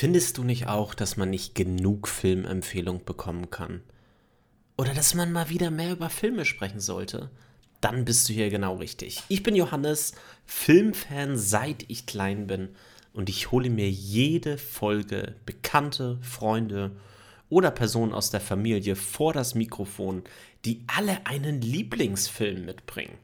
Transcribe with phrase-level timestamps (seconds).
[0.00, 3.82] Findest du nicht auch, dass man nicht genug Filmempfehlung bekommen kann?
[4.78, 7.28] Oder dass man mal wieder mehr über Filme sprechen sollte?
[7.82, 9.22] Dann bist du hier genau richtig.
[9.28, 10.14] Ich bin Johannes,
[10.46, 12.70] Filmfan seit ich klein bin
[13.12, 16.92] und ich hole mir jede Folge Bekannte, Freunde
[17.50, 20.24] oder Personen aus der Familie vor das Mikrofon,
[20.64, 23.18] die alle einen Lieblingsfilm mitbringen.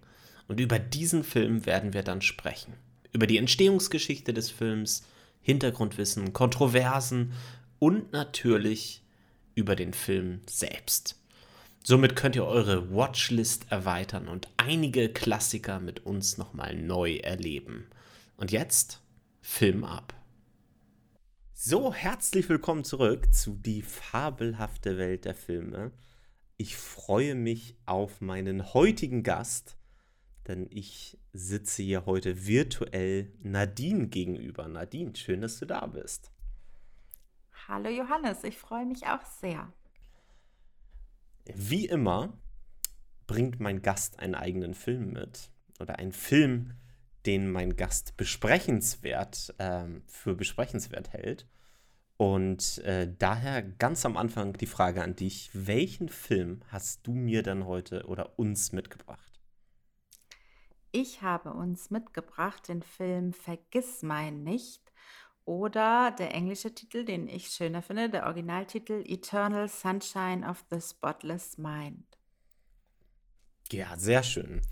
[0.46, 2.74] Und über diesen Film werden wir dann sprechen.
[3.12, 5.04] Über die Entstehungsgeschichte des Films,
[5.46, 7.32] Hintergrundwissen, Kontroversen
[7.78, 9.04] und natürlich
[9.54, 11.22] über den Film selbst.
[11.84, 17.86] Somit könnt ihr eure Watchlist erweitern und einige Klassiker mit uns nochmal neu erleben.
[18.36, 19.00] Und jetzt
[19.40, 20.14] Film ab.
[21.52, 25.92] So, herzlich willkommen zurück zu Die fabelhafte Welt der Filme.
[26.56, 29.75] Ich freue mich auf meinen heutigen Gast,
[30.46, 34.68] denn ich sitze hier heute virtuell Nadine gegenüber.
[34.68, 36.30] Nadine, schön, dass du da bist.
[37.68, 39.72] Hallo Johannes, ich freue mich auch sehr.
[41.54, 42.38] Wie immer
[43.26, 46.74] bringt mein Gast einen eigenen Film mit oder einen Film,
[47.24, 51.48] den mein Gast besprechenswert ähm, für besprechenswert hält.
[52.16, 57.42] Und äh, daher ganz am Anfang die Frage an dich: Welchen Film hast du mir
[57.42, 59.35] dann heute oder uns mitgebracht?
[60.98, 64.80] Ich habe uns mitgebracht den Film Vergiss mein nicht
[65.44, 71.58] oder der englische Titel, den ich schöner finde, der Originaltitel Eternal Sunshine of the Spotless
[71.58, 72.06] Mind.
[73.70, 74.62] Ja, sehr schön.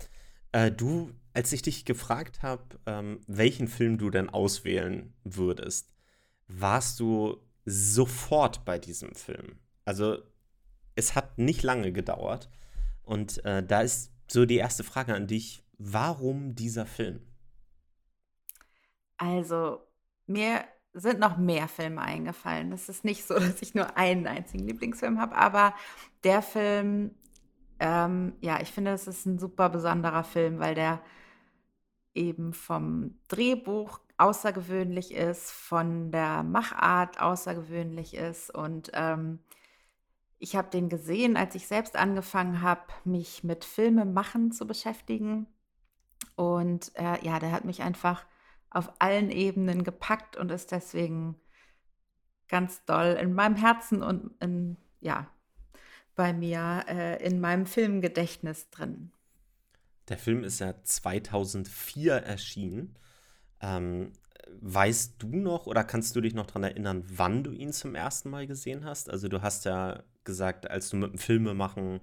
[0.51, 5.93] Äh, du, als ich dich gefragt habe, ähm, welchen Film du denn auswählen würdest,
[6.47, 9.59] warst du sofort bei diesem Film.
[9.83, 10.17] Also
[10.95, 12.49] es hat nicht lange gedauert.
[13.03, 17.21] Und äh, da ist so die erste Frage an dich, Warum dieser Film?
[19.17, 19.81] Also,
[20.27, 22.71] mir sind noch mehr Filme eingefallen.
[22.71, 25.73] Es ist nicht so, dass ich nur einen einzigen Lieblingsfilm habe, aber
[26.23, 27.11] der Film,
[27.79, 31.01] ähm, ja, ich finde, es ist ein super besonderer Film, weil der
[32.13, 39.39] eben vom Drehbuch außergewöhnlich ist, von der Machart außergewöhnlich ist und ähm,
[40.39, 45.47] ich habe den gesehen, als ich selbst angefangen habe, mich mit Filmemachen zu beschäftigen.
[46.35, 48.25] Und äh, ja, der hat mich einfach
[48.69, 51.35] auf allen Ebenen gepackt und ist deswegen
[52.47, 55.27] ganz doll in meinem Herzen und in, ja,
[56.15, 59.11] bei mir äh, in meinem Filmgedächtnis drin.
[60.09, 62.97] Der Film ist ja 2004 erschienen.
[63.61, 64.11] Ähm,
[64.61, 68.29] weißt du noch oder kannst du dich noch daran erinnern, wann du ihn zum ersten
[68.29, 69.09] Mal gesehen hast?
[69.09, 72.01] Also du hast ja gesagt, als du mit dem Filmemachen,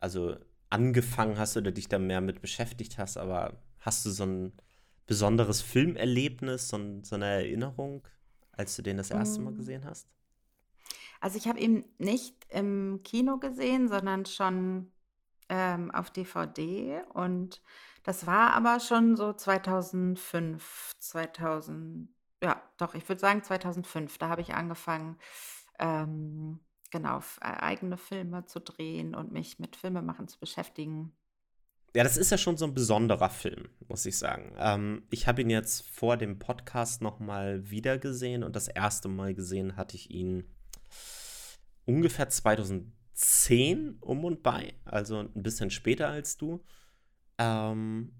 [0.00, 0.36] also
[0.76, 4.52] angefangen hast oder dich da mehr mit beschäftigt hast, aber hast du so ein
[5.06, 8.06] besonderes Filmerlebnis, so, so eine Erinnerung,
[8.52, 9.56] als du den das erste Mal mm.
[9.56, 10.06] gesehen hast?
[11.18, 14.92] Also ich habe ihn nicht im Kino gesehen, sondern schon
[15.48, 17.62] ähm, auf DVD und
[18.02, 22.10] das war aber schon so 2005, 2000,
[22.42, 25.16] ja, doch, ich würde sagen 2005, da habe ich angefangen,
[25.78, 26.60] ähm,
[26.96, 31.12] genau, äh, eigene Filme zu drehen und mich mit Filmemachen zu beschäftigen.
[31.94, 34.54] Ja, das ist ja schon so ein besonderer Film, muss ich sagen.
[34.58, 39.08] Ähm, ich habe ihn jetzt vor dem Podcast noch mal wieder gesehen und das erste
[39.08, 40.44] Mal gesehen hatte ich ihn
[41.84, 46.62] ungefähr 2010 um und bei, also ein bisschen später als du.
[47.38, 48.12] Ähm,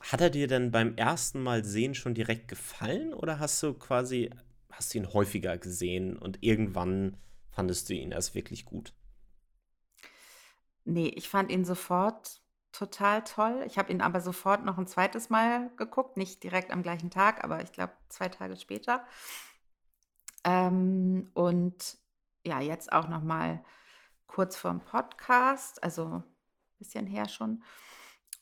[0.00, 4.30] hat er dir denn beim ersten Mal sehen schon direkt gefallen oder hast du quasi,
[4.70, 7.16] hast du ihn häufiger gesehen und irgendwann
[7.56, 8.92] fandest du ihn erst wirklich gut?
[10.84, 13.64] Nee, ich fand ihn sofort total toll.
[13.66, 17.42] Ich habe ihn aber sofort noch ein zweites Mal geguckt, nicht direkt am gleichen Tag,
[17.42, 19.06] aber ich glaube zwei Tage später.
[20.44, 21.96] Ähm, und
[22.44, 23.64] ja, jetzt auch noch mal
[24.26, 26.24] kurz vorm Podcast, also ein
[26.78, 27.64] bisschen her schon.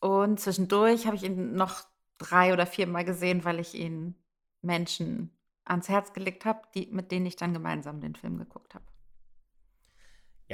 [0.00, 1.84] Und zwischendurch habe ich ihn noch
[2.18, 4.16] drei oder vier Mal gesehen, weil ich ihn
[4.60, 5.30] Menschen
[5.64, 8.84] ans Herz gelegt habe, mit denen ich dann gemeinsam den Film geguckt habe.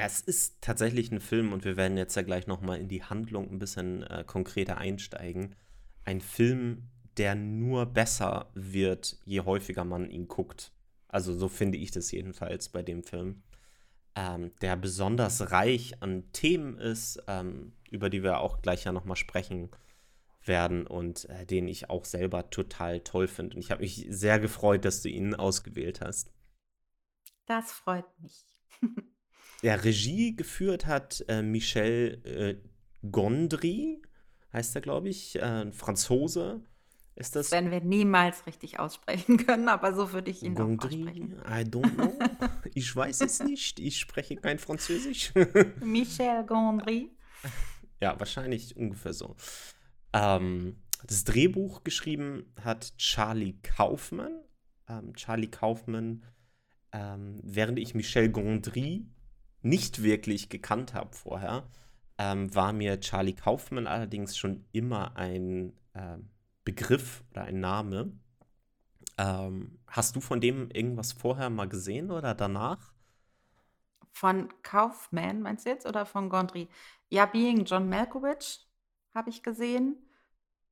[0.01, 3.03] Ja, es ist tatsächlich ein Film und wir werden jetzt ja gleich nochmal in die
[3.03, 5.55] Handlung ein bisschen äh, konkreter einsteigen.
[6.07, 6.89] Ein Film,
[7.19, 10.73] der nur besser wird, je häufiger man ihn guckt.
[11.09, 13.43] Also so finde ich das jedenfalls bei dem Film.
[14.17, 19.17] Ähm, der besonders reich an Themen ist, ähm, über die wir auch gleich ja nochmal
[19.17, 19.69] sprechen
[20.43, 23.57] werden und äh, den ich auch selber total toll finde.
[23.57, 26.33] Und ich habe mich sehr gefreut, dass du ihn ausgewählt hast.
[27.45, 28.47] Das freut mich.
[29.63, 34.01] Ja, Regie geführt hat äh, Michel äh, Gondry,
[34.53, 36.63] heißt er, glaube ich, äh, ein Franzose.
[37.17, 41.03] Ist Das das werden wir niemals richtig aussprechen können, aber so würde ich ihn Gondry?
[41.05, 41.33] aussprechen.
[41.47, 42.19] I don't know.
[42.75, 43.81] Ich weiß es nicht.
[43.81, 45.33] Ich spreche kein Französisch.
[45.85, 47.11] Michel Gondry.
[48.01, 49.37] Ja, wahrscheinlich ungefähr so.
[50.13, 50.77] Ähm,
[51.07, 54.41] das Drehbuch geschrieben hat Charlie Kaufman.
[54.89, 56.25] Ähm, Charlie Kaufman,
[56.93, 59.07] ähm, während ich Michel Gondry
[59.63, 61.69] nicht wirklich gekannt habe vorher,
[62.19, 66.31] ähm, war mir Charlie Kaufman allerdings schon immer ein ähm,
[66.65, 68.13] Begriff oder ein Name.
[69.19, 72.93] Ähm, hast du von dem irgendwas vorher mal gesehen oder danach?
[74.13, 76.69] Von Kaufman, meinst du jetzt, oder von Gondry?
[77.09, 78.67] Ja, Being John Malkovich
[79.15, 79.97] habe ich gesehen.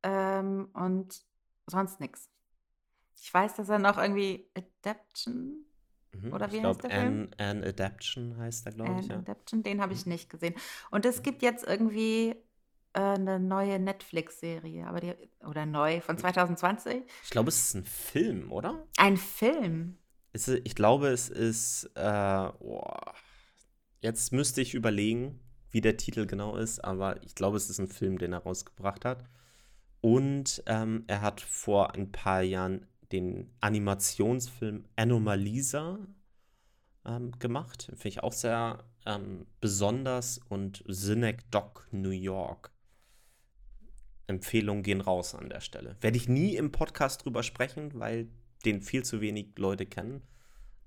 [0.02, 1.22] Ähm, und
[1.66, 2.30] sonst nichts.
[3.16, 5.64] Ich weiß, dass er noch irgendwie Adaption
[6.22, 7.28] Mhm, oder ich wie heißt der Film?
[7.38, 9.18] An, An Adaption heißt er, glaube ich, An ja.
[9.18, 10.12] Adaption, den habe ich Mhm.
[10.12, 10.54] nicht gesehen.
[10.90, 12.34] Und es gibt jetzt irgendwie
[12.94, 15.14] äh, eine neue Netflix-Serie, aber die,
[15.46, 17.02] oder neu, von 2020.
[17.24, 18.86] Ich glaube, es ist ein Film, oder?
[18.96, 19.98] Ein Film.
[20.32, 21.84] Es ich glaube, es ist.
[21.94, 22.00] Äh,
[22.60, 23.14] boah.
[24.00, 25.40] Jetzt müsste ich überlegen,
[25.70, 29.04] wie der Titel genau ist, aber ich glaube, es ist ein Film, den er rausgebracht
[29.04, 29.24] hat.
[30.00, 35.98] Und ähm, er hat vor ein paar Jahren den Animationsfilm Anomalisa
[37.04, 37.84] ähm, gemacht.
[37.84, 40.40] Finde ich auch sehr ähm, besonders.
[40.48, 42.72] Und Synecdoche New York.
[44.26, 45.96] Empfehlungen gehen raus an der Stelle.
[46.00, 48.28] Werde ich nie im Podcast drüber sprechen, weil
[48.64, 50.22] den viel zu wenig Leute kennen.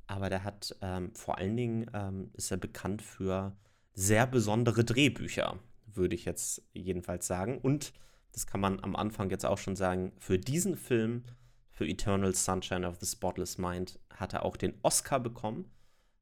[0.07, 3.55] Aber der hat ähm, vor allen Dingen ähm, ist er bekannt für
[3.93, 7.57] sehr besondere Drehbücher, würde ich jetzt jedenfalls sagen.
[7.57, 7.93] Und
[8.33, 11.23] das kann man am Anfang jetzt auch schon sagen, für diesen Film,
[11.71, 15.71] für Eternal Sunshine of the Spotless Mind, hat er auch den Oscar bekommen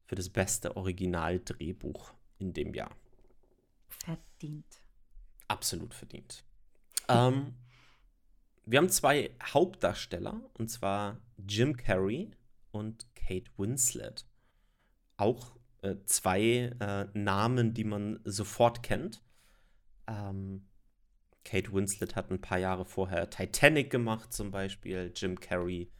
[0.06, 2.96] für das beste Originaldrehbuch in dem Jahr.
[3.88, 4.81] Verdient.
[5.48, 6.44] Absolut verdient.
[7.07, 7.56] Ähm,
[8.66, 12.31] wir haben zwei Hauptdarsteller, und zwar Jim Carrey
[12.72, 14.25] und Kate Winslet.
[15.18, 19.24] Auch äh, zwei äh, Namen, die man sofort kennt.
[20.07, 20.69] Ähm,
[21.50, 25.12] Kate Winslet hat ein paar Jahre vorher Titanic gemacht, zum Beispiel.
[25.16, 25.92] Jim Carrey,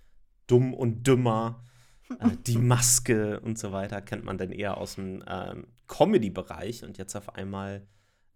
[0.46, 1.64] Dumm und Dümmer.
[2.20, 6.84] Äh, die Maske und so weiter kennt man dann eher aus dem ähm, Comedy-Bereich.
[6.84, 7.88] Und jetzt auf einmal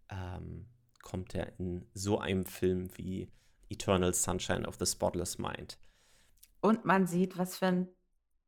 [0.09, 0.65] ähm,
[1.03, 3.31] kommt er in so einem Film wie
[3.69, 5.77] Eternal Sunshine of the Spotless Mind.
[6.61, 7.89] Und man sieht, was für ein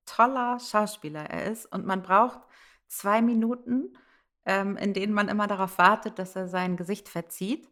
[0.07, 1.67] toller Schauspieler er ist.
[1.67, 2.39] Und man braucht
[2.87, 3.95] zwei Minuten,
[4.43, 7.69] ähm, in denen man immer darauf wartet, dass er sein Gesicht verzieht.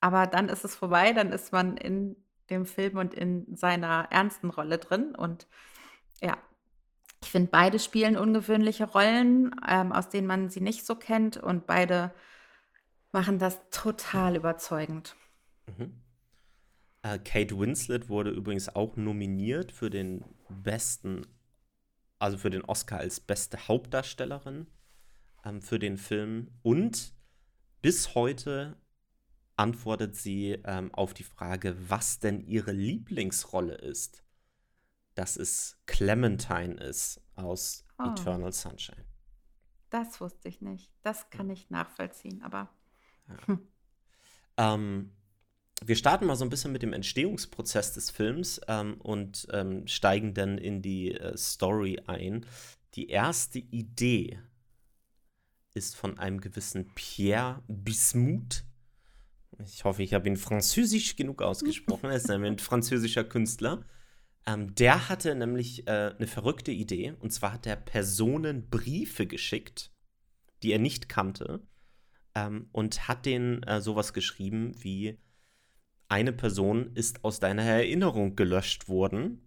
[0.00, 2.16] Aber dann ist es vorbei, dann ist man in
[2.48, 5.14] dem Film und in seiner ernsten Rolle drin.
[5.14, 5.46] Und
[6.20, 6.36] ja,
[7.22, 11.36] ich finde, beide spielen ungewöhnliche Rollen, ähm, aus denen man sie nicht so kennt.
[11.36, 12.12] Und beide
[13.12, 15.16] machen das total überzeugend.
[15.66, 16.00] Mhm.
[17.02, 21.26] Äh, Kate Winslet wurde übrigens auch nominiert für den besten,
[22.18, 24.66] also für den Oscar als beste Hauptdarstellerin
[25.44, 26.48] ähm, für den Film.
[26.62, 27.12] Und
[27.82, 28.76] bis heute
[29.60, 34.24] antwortet sie ähm, auf die Frage, was denn ihre Lieblingsrolle ist.
[35.14, 38.10] Dass es Clementine ist aus Oh.
[38.10, 39.04] Eternal Sunshine.
[39.90, 40.90] Das wusste ich nicht.
[41.02, 42.70] Das kann ich nachvollziehen, aber
[44.56, 45.12] Ähm,
[45.84, 50.34] wir starten mal so ein bisschen mit dem Entstehungsprozess des Films ähm, und ähm, steigen
[50.34, 52.44] dann in die äh, Story ein.
[52.94, 54.38] Die erste Idee
[55.72, 58.64] ist von einem gewissen Pierre Bismuth.
[59.58, 62.10] Ich hoffe, ich habe ihn französisch genug ausgesprochen.
[62.10, 63.84] Er ist ein französischer Künstler.
[64.46, 67.14] Ähm, der hatte nämlich äh, eine verrückte Idee.
[67.20, 69.92] Und zwar hat er Personen Briefe geschickt,
[70.62, 71.60] die er nicht kannte
[72.34, 75.18] ähm, und hat denen äh, sowas geschrieben wie
[76.08, 79.42] eine Person ist aus deiner Erinnerung gelöscht worden.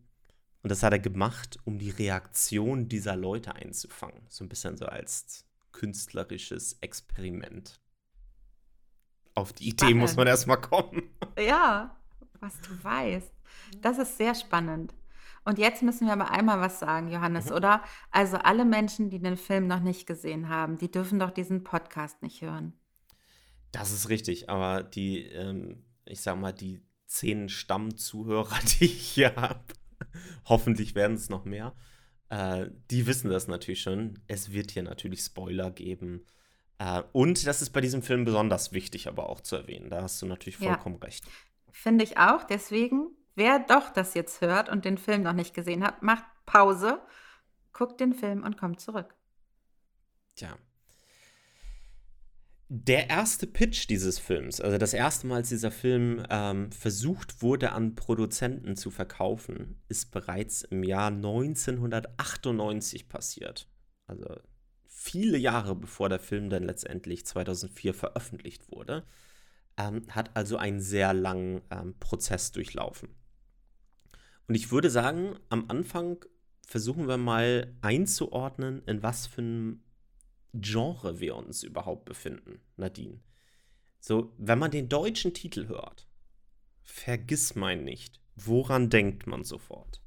[0.61, 4.21] Und das hat er gemacht, um die Reaktion dieser Leute einzufangen.
[4.29, 7.81] So ein bisschen so als künstlerisches Experiment.
[9.35, 10.29] Auf die Idee muss man Spannend.
[10.29, 11.03] erstmal kommen.
[11.39, 11.95] ja,
[12.39, 13.31] was du weißt.
[13.81, 14.93] Das ist sehr spannend.
[15.45, 17.55] Und jetzt müssen wir aber einmal was sagen, Johannes, Mhm.
[17.55, 17.83] oder?
[18.11, 22.21] Also alle Menschen, die den Film noch nicht gesehen haben, die dürfen doch diesen Podcast
[22.21, 22.73] nicht hören.
[23.71, 29.35] Das ist richtig, aber die, ähm, ich sag mal, die zehn Stammzuhörer, die ich hier
[29.35, 29.63] habe,
[30.45, 31.73] hoffentlich werden es noch mehr,
[32.29, 34.19] äh, die wissen das natürlich schon.
[34.27, 36.25] Es wird hier natürlich Spoiler geben.
[36.79, 39.89] Äh, und das ist bei diesem Film besonders wichtig, aber auch zu erwähnen.
[39.89, 40.73] Da hast du natürlich Ja.
[40.73, 41.25] vollkommen recht.
[41.71, 42.43] Finde ich auch.
[42.43, 47.01] Deswegen, wer doch das jetzt hört und den Film noch nicht gesehen hat, macht Pause,
[47.71, 49.15] guckt den Film und kommt zurück.
[50.35, 50.57] Tja.
[52.75, 57.71] Der erste Pitch dieses Films, also das erste Mal, als dieser Film ähm, versucht wurde,
[57.73, 63.69] an Produzenten zu verkaufen, ist bereits im Jahr 1998 passiert.
[64.07, 64.25] Also
[65.03, 69.05] viele Jahre bevor der Film dann letztendlich 2004 veröffentlicht wurde.
[69.77, 73.09] Ähm, hat also einen sehr langen ähm, Prozess durchlaufen.
[74.47, 76.23] Und ich würde sagen, am Anfang
[76.65, 79.83] versuchen wir mal einzuordnen, in was für einem
[80.53, 83.19] Genre wir uns überhaupt befinden, Nadine.
[83.99, 86.07] So, wenn man den deutschen Titel hört,
[86.83, 90.01] vergiss mein nicht, woran denkt man sofort?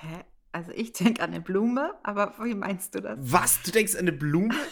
[0.00, 0.24] Hä?
[0.52, 3.18] Also ich denke an eine Blume, aber wie meinst du das?
[3.20, 3.62] Was?
[3.62, 4.54] Du denkst an eine Blume?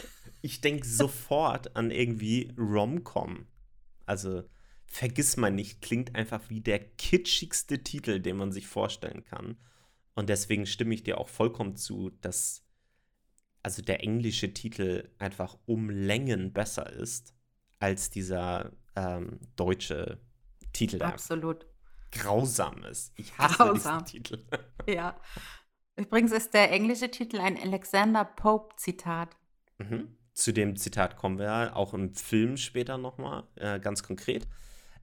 [0.43, 3.47] Ich denke sofort an irgendwie Rom-Com.
[4.07, 4.45] Also
[4.93, 9.57] Vergiss mal nicht klingt einfach wie der kitschigste Titel, den man sich vorstellen kann.
[10.17, 12.67] Und deswegen stimme ich dir auch vollkommen zu, dass
[13.63, 17.37] also der englische Titel einfach um Längen besser ist
[17.79, 20.19] als dieser ähm, deutsche
[20.73, 21.01] Titel.
[21.03, 21.67] Absolut.
[22.11, 23.13] Grausam ist.
[23.17, 24.05] Ich hasse Grausam.
[24.05, 24.45] diesen Titel.
[24.89, 25.21] Ja.
[26.01, 29.37] Übrigens ist der englische Titel ein Alexander Pope-Zitat.
[29.77, 30.17] Mhm.
[30.33, 34.49] Zu dem Zitat kommen wir auch im Film später nochmal, äh, ganz konkret.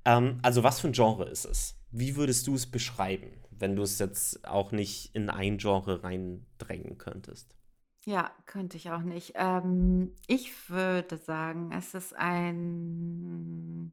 [0.06, 1.78] Ähm, also, was für ein Genre ist es?
[1.92, 6.98] Wie würdest du es beschreiben, wenn du es jetzt auch nicht in ein Genre reindrängen
[6.98, 7.56] könntest?
[8.06, 9.34] Ja, könnte ich auch nicht.
[9.36, 13.92] Ähm, ich würde sagen, es ist ein.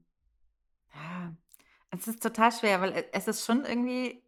[0.95, 1.37] Ja,
[1.91, 4.24] es ist total schwer, weil es ist schon irgendwie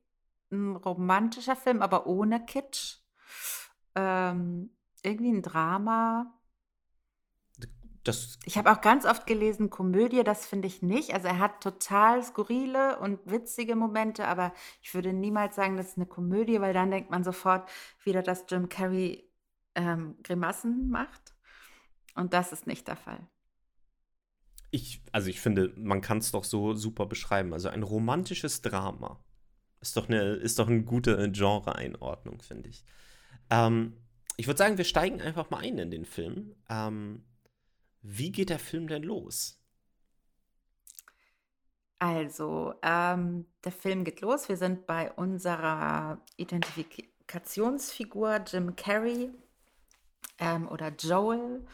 [0.57, 2.99] ein romantischer Film, aber ohne Kitsch.
[3.95, 4.71] Ähm,
[5.03, 6.33] irgendwie ein Drama.
[8.05, 11.13] Das, Ich habe auch ganz oft gelesen, Komödie, das finde ich nicht.
[11.13, 15.97] Also er hat total skurrile und witzige Momente, aber ich würde niemals sagen, das ist
[15.97, 17.69] eine Komödie, weil dann denkt man sofort
[18.05, 19.29] wieder, dass Jim Carrey
[19.75, 21.35] ähm, Grimassen macht.
[22.15, 23.27] Und das ist nicht der Fall.
[24.71, 27.53] ich, also ich finde, man kann es doch so super beschreiben.
[27.53, 29.21] Also ein romantisches Drama
[29.87, 32.85] ist doch eine, ist doch eine gute Genre-Einordnung, finde ich.
[33.51, 33.97] Ähm,
[34.37, 36.55] ich würde sagen, wir steigen einfach mal ein in den Film.
[36.69, 37.25] Ähm,
[38.03, 39.59] wie geht der Film denn los?
[41.99, 44.49] Also, ähm, der Film geht los.
[44.49, 49.31] Wir sind bei unserer Identifikationsfigur Jim Carrey
[50.39, 51.67] ähm, oder Joel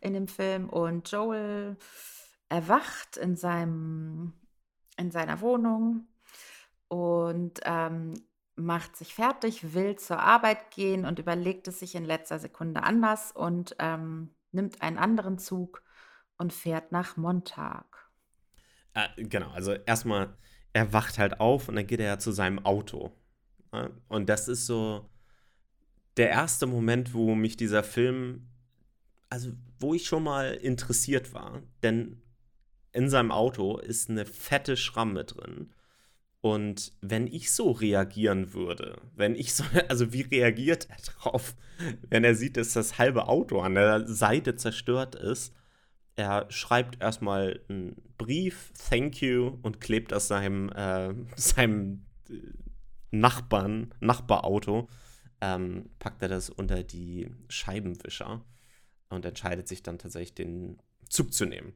[0.00, 0.68] in dem Film.
[0.68, 1.76] Und Joel
[2.48, 4.32] erwacht in seinem,
[4.96, 6.08] in seiner Wohnung
[6.88, 8.14] und ähm,
[8.56, 13.32] macht sich fertig, will zur Arbeit gehen und überlegt es sich in letzter Sekunde anders
[13.32, 15.82] und ähm, nimmt einen anderen Zug
[16.36, 18.10] und fährt nach Montag.
[18.94, 20.36] Äh, genau, also erstmal,
[20.72, 23.12] er wacht halt auf und dann geht er ja zu seinem Auto.
[23.72, 23.90] Ne?
[24.08, 25.08] Und das ist so
[26.16, 28.48] der erste Moment, wo mich dieser Film,
[29.30, 31.62] also wo ich schon mal interessiert war.
[31.82, 32.20] Denn
[32.92, 35.72] in seinem Auto ist eine fette Schramme drin.
[36.40, 41.56] Und wenn ich so reagieren würde, wenn ich so, also wie reagiert er drauf,
[42.08, 45.54] wenn er sieht, dass das halbe Auto an der Seite zerstört ist?
[46.14, 52.34] Er schreibt erstmal einen Brief, Thank you, und klebt aus seinem, äh, seinem äh,
[53.10, 54.88] Nachbarn, Nachbarauto,
[55.40, 58.44] ähm, packt er das unter die Scheibenwischer
[59.08, 60.78] und entscheidet sich dann tatsächlich, den
[61.08, 61.74] Zug zu nehmen.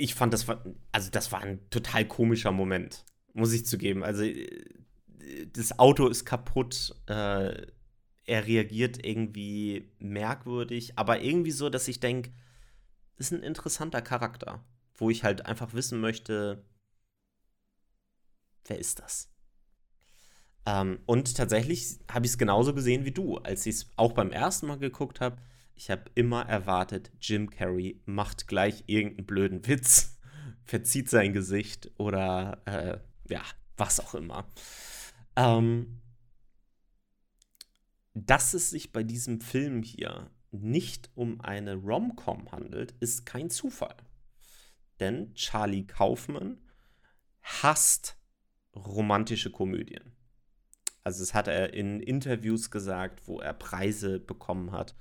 [0.00, 3.04] Ich fand, das war, also das war ein total komischer Moment,
[3.34, 4.02] muss ich zugeben.
[4.02, 4.66] Also äh,
[5.52, 7.66] das Auto ist kaputt, äh,
[8.24, 12.32] er reagiert irgendwie merkwürdig, aber irgendwie so, dass ich denke,
[13.16, 14.64] ist ein interessanter Charakter,
[14.94, 16.64] wo ich halt einfach wissen möchte,
[18.66, 19.30] wer ist das?
[20.64, 24.30] Ähm, und tatsächlich habe ich es genauso gesehen wie du, als ich es auch beim
[24.30, 25.36] ersten Mal geguckt habe
[25.80, 30.18] ich habe immer erwartet, Jim Carrey macht gleich irgendeinen blöden Witz,
[30.64, 32.98] verzieht sein Gesicht oder äh,
[33.32, 33.42] ja,
[33.78, 34.46] was auch immer.
[35.36, 36.02] Ähm,
[38.12, 43.96] dass es sich bei diesem Film hier nicht um eine Rom-Com handelt, ist kein Zufall.
[45.00, 46.58] Denn Charlie Kaufman
[47.40, 48.18] hasst
[48.74, 50.12] romantische Komödien.
[51.04, 54.94] Also das hat er in Interviews gesagt, wo er Preise bekommen hat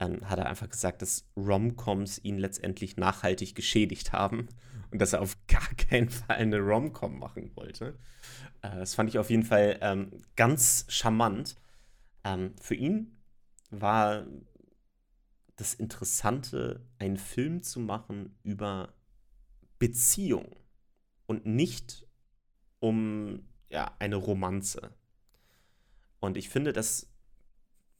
[0.00, 4.48] ähm, hat er einfach gesagt, dass Romcoms ihn letztendlich nachhaltig geschädigt haben
[4.90, 7.98] und dass er auf gar keinen Fall eine Romcom machen wollte.
[8.62, 11.56] Äh, das fand ich auf jeden Fall ähm, ganz charmant.
[12.24, 13.16] Ähm, für ihn
[13.70, 14.26] war
[15.56, 18.94] das Interessante, einen Film zu machen über
[19.78, 20.56] Beziehung
[21.26, 22.06] und nicht
[22.80, 24.94] um ja, eine Romanze.
[26.20, 27.13] Und ich finde, das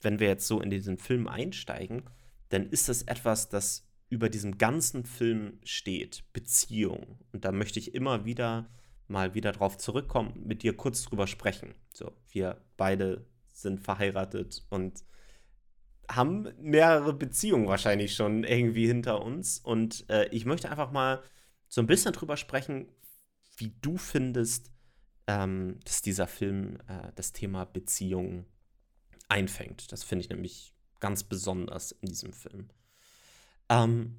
[0.05, 2.05] wenn wir jetzt so in diesen Film einsteigen,
[2.51, 7.19] dann ist das etwas, das über diesem ganzen Film steht, Beziehung.
[7.33, 8.69] Und da möchte ich immer wieder
[9.09, 11.75] mal wieder drauf zurückkommen, mit dir kurz drüber sprechen.
[11.93, 15.05] So, wir beide sind verheiratet und
[16.11, 19.59] haben mehrere Beziehungen wahrscheinlich schon irgendwie hinter uns.
[19.59, 21.23] Und äh, ich möchte einfach mal
[21.69, 22.89] so ein bisschen drüber sprechen,
[23.57, 24.71] wie du findest,
[25.27, 28.47] ähm, dass dieser Film äh, das Thema Beziehungen
[29.35, 29.91] einfängt.
[29.91, 32.69] Das finde ich nämlich ganz besonders in diesem Film.
[33.69, 34.17] Ähm,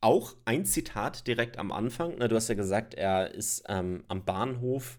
[0.00, 2.14] auch ein Zitat direkt am Anfang.
[2.18, 4.98] Na, du hast ja gesagt, er ist ähm, am Bahnhof.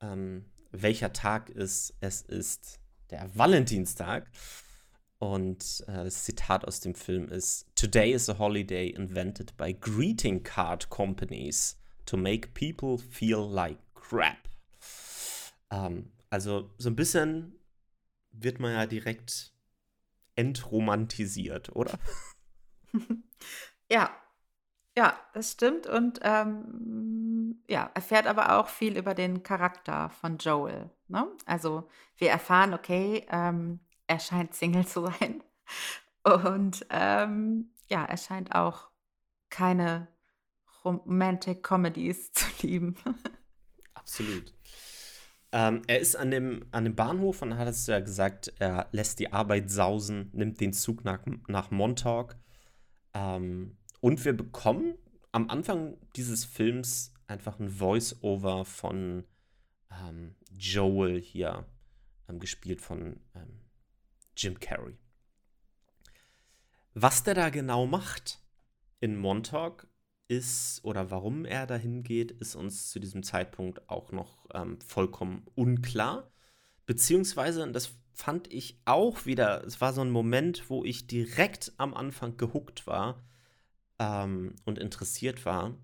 [0.00, 1.96] Ähm, welcher Tag ist?
[2.00, 2.78] Es ist
[3.10, 4.30] der Valentinstag.
[5.18, 10.42] Und äh, das Zitat aus dem Film ist: Today is a holiday invented by greeting
[10.44, 14.48] card companies to make people feel like crap.
[15.72, 17.59] Ähm, also so ein bisschen
[18.32, 19.52] wird man ja direkt
[20.36, 21.98] entromantisiert, oder?
[23.92, 24.14] Ja,
[24.96, 30.90] ja, das stimmt und, ähm, ja, erfährt aber auch viel über den Charakter von Joel,
[31.08, 31.26] ne?
[31.44, 35.42] Also, wir erfahren, okay, ähm, er scheint Single zu sein
[36.22, 38.90] und, ähm, ja, er scheint auch
[39.48, 40.08] keine
[40.84, 42.96] Romantic Comedies zu lieben.
[43.94, 44.54] Absolut.
[45.52, 49.18] Ähm, er ist an dem, an dem Bahnhof und hat es ja gesagt, er lässt
[49.18, 52.36] die Arbeit sausen, nimmt den Zug nach, nach Montauk.
[53.14, 54.94] Ähm, und wir bekommen
[55.32, 59.24] am Anfang dieses Films einfach ein Voice-Over von
[59.90, 61.66] ähm, Joel hier,
[62.28, 63.60] ähm, gespielt von ähm,
[64.36, 64.96] Jim Carrey.
[66.94, 68.40] Was der da genau macht
[69.00, 69.86] in Montauk
[70.30, 75.44] ist oder warum er dahin geht, ist uns zu diesem Zeitpunkt auch noch ähm, vollkommen
[75.56, 76.30] unklar.
[76.86, 81.72] Beziehungsweise, und das fand ich auch wieder, es war so ein Moment, wo ich direkt
[81.78, 83.24] am Anfang gehuckt war
[83.98, 85.76] ähm, und interessiert war.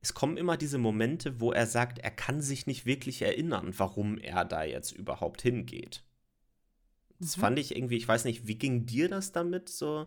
[0.00, 4.16] Es kommen immer diese Momente, wo er sagt, er kann sich nicht wirklich erinnern, warum
[4.18, 6.04] er da jetzt überhaupt hingeht.
[7.18, 7.40] Das mhm.
[7.40, 10.06] fand ich irgendwie, ich weiß nicht, wie ging dir das damit so?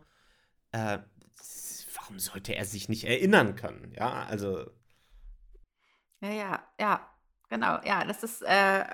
[0.72, 1.00] Äh,
[2.08, 3.92] warum sollte er sich nicht erinnern können?
[3.96, 4.66] Ja, also.
[6.22, 7.10] Ja, ja, ja,
[7.50, 7.80] genau.
[7.84, 8.86] Ja, das ist, äh,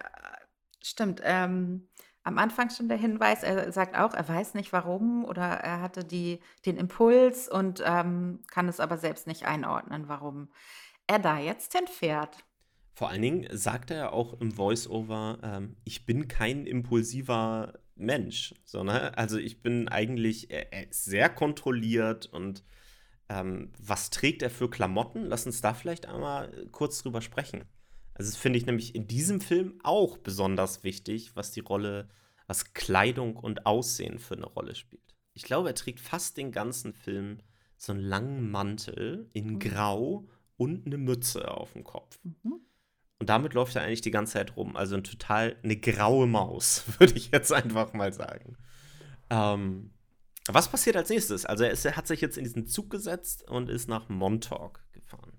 [0.84, 1.22] stimmt.
[1.24, 1.88] Ähm,
[2.24, 6.04] am Anfang schon der Hinweis, er sagt auch, er weiß nicht warum oder er hatte
[6.04, 10.50] die, den Impuls und ähm, kann es aber selbst nicht einordnen, warum
[11.06, 12.46] er da jetzt hinfährt.
[12.96, 19.14] Vor allen Dingen sagt er auch im Voice-Over, ähm, ich bin kein impulsiver Mensch, sondern
[19.14, 20.48] also ich bin eigentlich
[20.90, 22.64] sehr kontrolliert und
[23.30, 25.26] ähm, was trägt er für Klamotten?
[25.26, 27.64] Lass uns da vielleicht einmal kurz drüber sprechen.
[28.14, 32.10] Also das finde ich nämlich in diesem Film auch besonders wichtig, was die Rolle,
[32.48, 35.16] was Kleidung und Aussehen für eine Rolle spielt.
[35.34, 37.40] Ich glaube, er trägt fast den ganzen Film
[37.78, 39.60] so einen langen Mantel in mhm.
[39.60, 42.20] Grau und eine Mütze auf dem Kopf.
[42.24, 42.62] Mhm.
[43.20, 44.76] Und damit läuft er eigentlich die ganze Zeit rum.
[44.76, 48.58] Also ein total eine graue Maus, würde ich jetzt einfach mal sagen.
[49.30, 49.93] Ähm,
[50.48, 51.46] was passiert als nächstes?
[51.46, 54.82] Also er, ist, er, hat sich jetzt in diesen Zug gesetzt und ist nach Montauk
[54.92, 55.34] gefahren.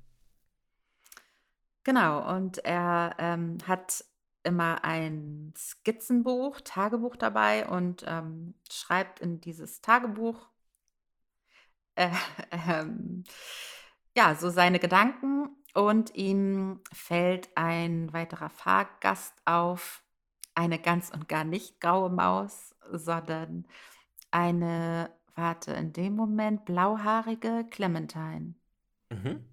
[1.82, 4.04] Genau, und er ähm, hat
[4.42, 10.48] immer ein Skizzenbuch, Tagebuch dabei und ähm, schreibt in dieses Tagebuch
[11.96, 12.08] äh,
[12.50, 12.86] äh,
[14.16, 20.02] ja so seine Gedanken und ihm fällt ein weiterer Fahrgast auf,
[20.54, 23.66] eine ganz und gar nicht graue Maus, sondern
[24.34, 28.54] eine, warte, in dem Moment blauhaarige Clementine.
[29.10, 29.44] Mhm.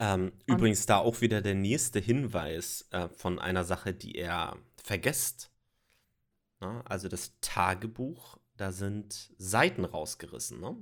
[0.00, 5.52] Ähm, übrigens da auch wieder der nächste Hinweis äh, von einer Sache, die er vergesst.
[6.60, 10.76] Na, also das Tagebuch, da sind Seiten rausgerissen, ne?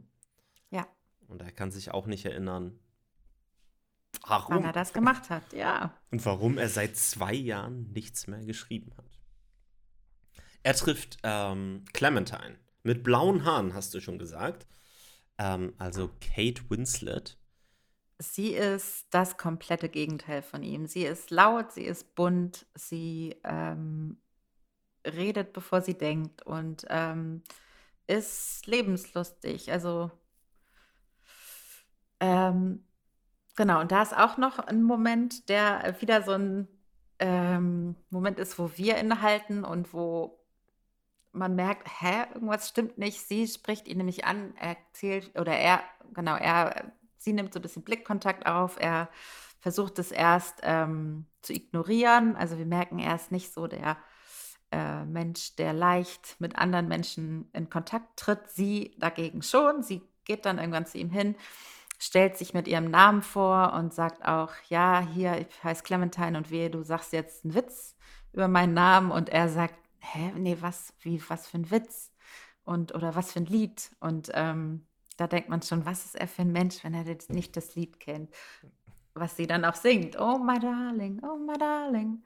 [0.70, 0.86] Ja.
[1.28, 2.78] Und er kann sich auch nicht erinnern,
[4.26, 4.56] Warum?
[4.56, 5.94] Wann er das gemacht hat, ja.
[6.10, 9.09] Und warum er seit zwei Jahren nichts mehr geschrieben hat.
[10.62, 12.56] Er trifft ähm, Clementine.
[12.82, 14.66] Mit blauen Haaren, hast du schon gesagt.
[15.38, 17.38] Ähm, also Kate Winslet.
[18.18, 20.86] Sie ist das komplette Gegenteil von ihm.
[20.86, 24.18] Sie ist laut, sie ist bunt, sie ähm,
[25.06, 27.42] redet, bevor sie denkt und ähm,
[28.06, 29.72] ist lebenslustig.
[29.72, 30.10] Also
[32.20, 32.84] ähm,
[33.60, 36.66] Genau, und da ist auch noch ein Moment, der wieder so ein
[37.18, 40.39] ähm, Moment ist, wo wir innehalten und wo
[41.32, 43.20] man merkt, hä, irgendwas stimmt nicht.
[43.26, 45.82] Sie spricht ihn nämlich an, er erzählt, oder er,
[46.14, 49.08] genau, er, sie nimmt so ein bisschen Blickkontakt auf, er
[49.60, 52.34] versucht es erst ähm, zu ignorieren.
[52.36, 53.98] Also wir merken, er ist nicht so der
[54.72, 58.50] äh, Mensch, der leicht mit anderen Menschen in Kontakt tritt.
[58.50, 59.82] Sie dagegen schon.
[59.82, 61.36] Sie geht dann irgendwann zu ihm hin,
[61.98, 66.50] stellt sich mit ihrem Namen vor und sagt auch, ja, hier, ich heiße Clementine und
[66.50, 67.96] wehe, du sagst jetzt einen Witz
[68.32, 69.10] über meinen Namen.
[69.10, 72.12] Und er sagt, hä, nee, was, wie, was für ein Witz?
[72.64, 73.90] Und, oder was für ein Lied?
[74.00, 74.86] Und ähm,
[75.16, 78.00] da denkt man schon, was ist er für ein Mensch, wenn er nicht das Lied
[78.00, 78.30] kennt?
[79.14, 80.18] Was sie dann auch singt.
[80.18, 82.22] Oh, my darling, oh, my darling.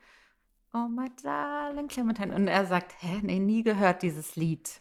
[0.73, 2.35] Oh my darling Clementine.
[2.35, 4.81] Und er sagt, hä, nee, nie gehört dieses Lied.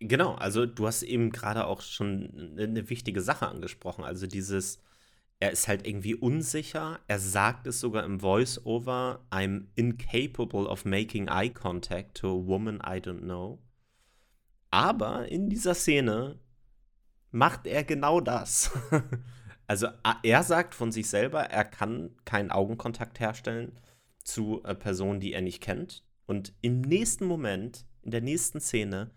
[0.00, 4.04] Genau, also du hast eben gerade auch schon eine wichtige Sache angesprochen.
[4.04, 4.82] Also dieses,
[5.42, 7.00] er ist halt irgendwie unsicher.
[7.08, 12.76] Er sagt es sogar im Voice-Over, I'm incapable of making eye contact to a woman
[12.76, 13.58] I don't know.
[14.70, 16.38] Aber in dieser Szene
[17.32, 18.70] macht er genau das.
[19.66, 19.88] also
[20.22, 23.80] er sagt von sich selber, er kann keinen Augenkontakt herstellen
[24.22, 26.04] zu Personen, die er nicht kennt.
[26.26, 29.10] Und im nächsten Moment, in der nächsten Szene,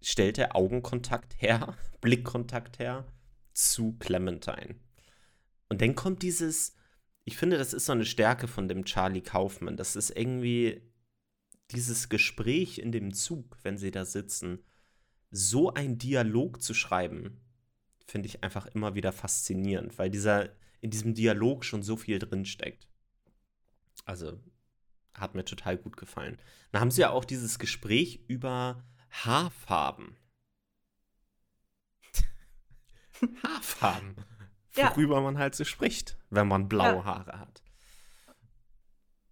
[0.00, 3.06] stellt er Augenkontakt her, Blickkontakt her
[3.52, 4.76] zu Clementine.
[5.70, 6.74] Und dann kommt dieses,
[7.24, 9.76] ich finde, das ist so eine Stärke von dem Charlie Kaufman.
[9.76, 10.82] Das ist irgendwie
[11.70, 14.64] dieses Gespräch in dem Zug, wenn sie da sitzen,
[15.30, 17.40] so ein Dialog zu schreiben,
[18.04, 22.88] finde ich einfach immer wieder faszinierend, weil dieser in diesem Dialog schon so viel drinsteckt.
[24.04, 24.40] Also
[25.14, 26.38] hat mir total gut gefallen.
[26.72, 30.16] Dann haben sie ja auch dieses Gespräch über Haarfarben.
[33.44, 34.16] Haarfarben.
[34.74, 35.20] Worüber ja.
[35.20, 37.04] man halt so spricht, wenn man blaue ja.
[37.04, 37.62] Haare hat.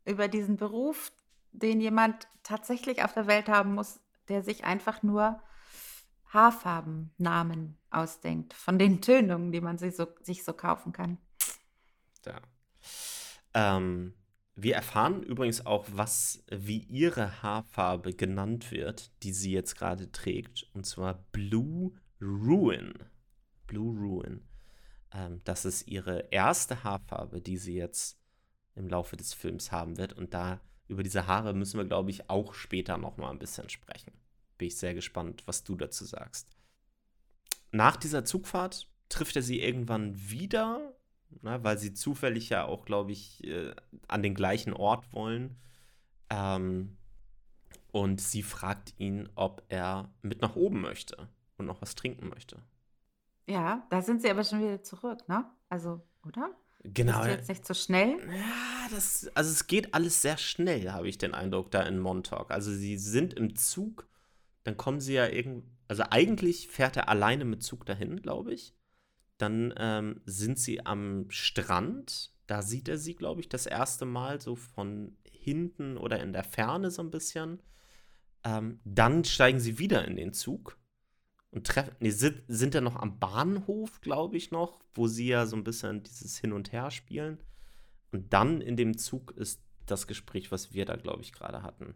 [0.04, 1.12] Über diesen Beruf,
[1.52, 5.40] den jemand tatsächlich auf der Welt haben muss, der sich einfach nur
[6.32, 11.18] Haarfarbennamen ausdenkt, von den Tönungen, die man sich so, sich so kaufen kann.
[12.26, 12.40] Ja.
[13.54, 14.14] Ähm,
[14.54, 20.68] wir erfahren übrigens auch, was wie ihre Haarfarbe genannt wird, die sie jetzt gerade trägt,
[20.74, 22.92] und zwar Blue Ruin.
[23.66, 24.47] Blue Ruin.
[25.12, 28.18] Ähm, das ist ihre erste Haarfarbe, die sie jetzt
[28.74, 30.12] im Laufe des Films haben wird.
[30.12, 33.68] Und da über diese Haare müssen wir, glaube ich, auch später noch mal ein bisschen
[33.68, 34.12] sprechen.
[34.56, 36.48] Bin ich sehr gespannt, was du dazu sagst.
[37.70, 40.98] Nach dieser Zugfahrt trifft er sie irgendwann wieder
[41.42, 43.74] ne, weil sie zufällig ja auch, glaube ich, äh,
[44.06, 45.56] an den gleichen Ort wollen.
[46.30, 46.96] Ähm,
[47.90, 52.62] und sie fragt ihn, ob er mit nach oben möchte und noch was trinken möchte.
[53.48, 55.44] Ja, da sind sie aber schon wieder zurück, ne?
[55.68, 56.50] Also, oder?
[56.84, 57.22] Genau.
[57.22, 58.18] Ist jetzt nicht so schnell?
[58.28, 62.50] Ja, das, also es geht alles sehr schnell, habe ich den Eindruck, da in Montauk.
[62.50, 64.06] Also sie sind im Zug,
[64.64, 68.74] dann kommen sie ja irgend, also eigentlich fährt er alleine mit Zug dahin, glaube ich.
[69.38, 72.32] Dann ähm, sind sie am Strand.
[72.46, 76.44] Da sieht er sie, glaube ich, das erste Mal so von hinten oder in der
[76.44, 77.62] Ferne so ein bisschen.
[78.44, 80.78] Ähm, dann steigen sie wieder in den Zug
[81.50, 85.46] und treffen, nee, sind, sind dann noch am Bahnhof, glaube ich, noch, wo sie ja
[85.46, 87.38] so ein bisschen dieses Hin und Her spielen.
[88.12, 91.94] Und dann in dem Zug ist das Gespräch, was wir da, glaube ich, gerade hatten.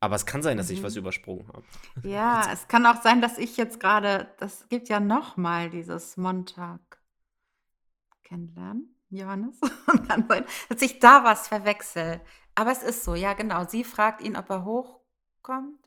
[0.00, 1.00] Aber es kann sein, dass ich was mhm.
[1.00, 1.64] übersprungen habe.
[2.02, 6.18] Ja, es kann auch sein, dass ich jetzt gerade, das gibt ja noch mal dieses
[6.18, 6.98] Montag
[8.22, 9.58] kennenlernen, Johannes.
[9.86, 12.20] Und sein, dass ich da was verwechsel.
[12.54, 13.66] Aber es ist so, ja genau.
[13.66, 15.80] Sie fragt ihn, ob er hochkommt.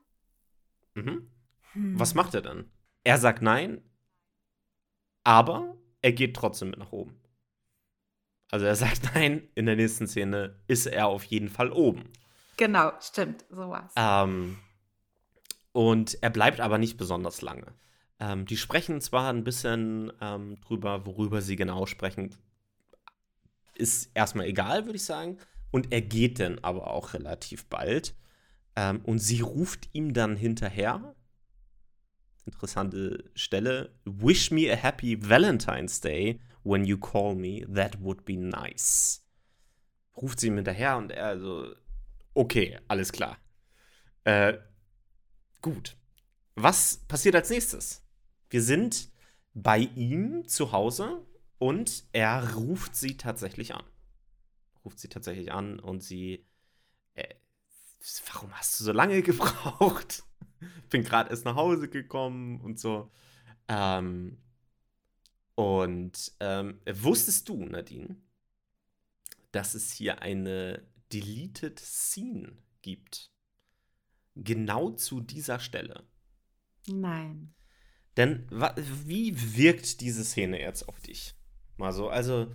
[0.96, 1.30] Mhm.
[1.74, 2.00] Hm.
[2.00, 2.72] Was macht er dann?
[3.04, 3.82] Er sagt nein,
[5.24, 7.20] aber er geht trotzdem mit nach oben.
[8.50, 12.12] Also er sagt nein, in der nächsten Szene ist er auf jeden Fall oben.
[12.58, 13.94] Genau, stimmt, sowas.
[13.96, 14.58] Ähm,
[15.72, 17.74] und er bleibt aber nicht besonders lange.
[18.20, 22.36] Ähm, die sprechen zwar ein bisschen ähm, drüber, worüber sie genau sprechen,
[23.76, 25.38] ist erstmal egal, würde ich sagen.
[25.70, 28.16] Und er geht dann aber auch relativ bald.
[28.76, 31.16] Ähm, und sie ruft ihm dann hinterher.
[32.48, 33.94] Interessante Stelle.
[34.06, 37.66] Wish me a happy Valentine's Day when you call me.
[37.68, 39.24] That would be nice.
[40.16, 41.76] Ruft sie ihm hinterher und er so,
[42.38, 43.38] Okay, alles klar.
[44.24, 44.60] Äh,
[45.60, 45.98] gut.
[46.54, 48.04] Was passiert als nächstes?
[48.52, 49.10] Wir sind
[49.56, 51.26] bei ihm zu Hause
[51.58, 53.84] und er ruft sie tatsächlich an.
[54.86, 56.46] Ruft sie tatsächlich an und sie.
[57.16, 57.34] Äh,
[58.32, 60.24] warum hast du so lange gebraucht?
[60.90, 63.12] Bin gerade erst nach Hause gekommen und so.
[63.68, 64.38] Ähm,
[65.56, 68.16] und ähm, wusstest du, Nadine,
[69.52, 73.32] dass es hier eine Deleted Scene gibt.
[74.36, 76.04] Genau zu dieser Stelle.
[76.88, 77.54] Nein.
[78.18, 81.36] Denn wie wirkt diese Szene jetzt auf dich?
[81.78, 82.52] Mal so, also,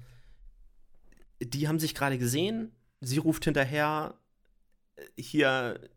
[1.41, 4.19] die haben sich gerade gesehen, sie ruft hinterher,
[5.17, 5.89] hier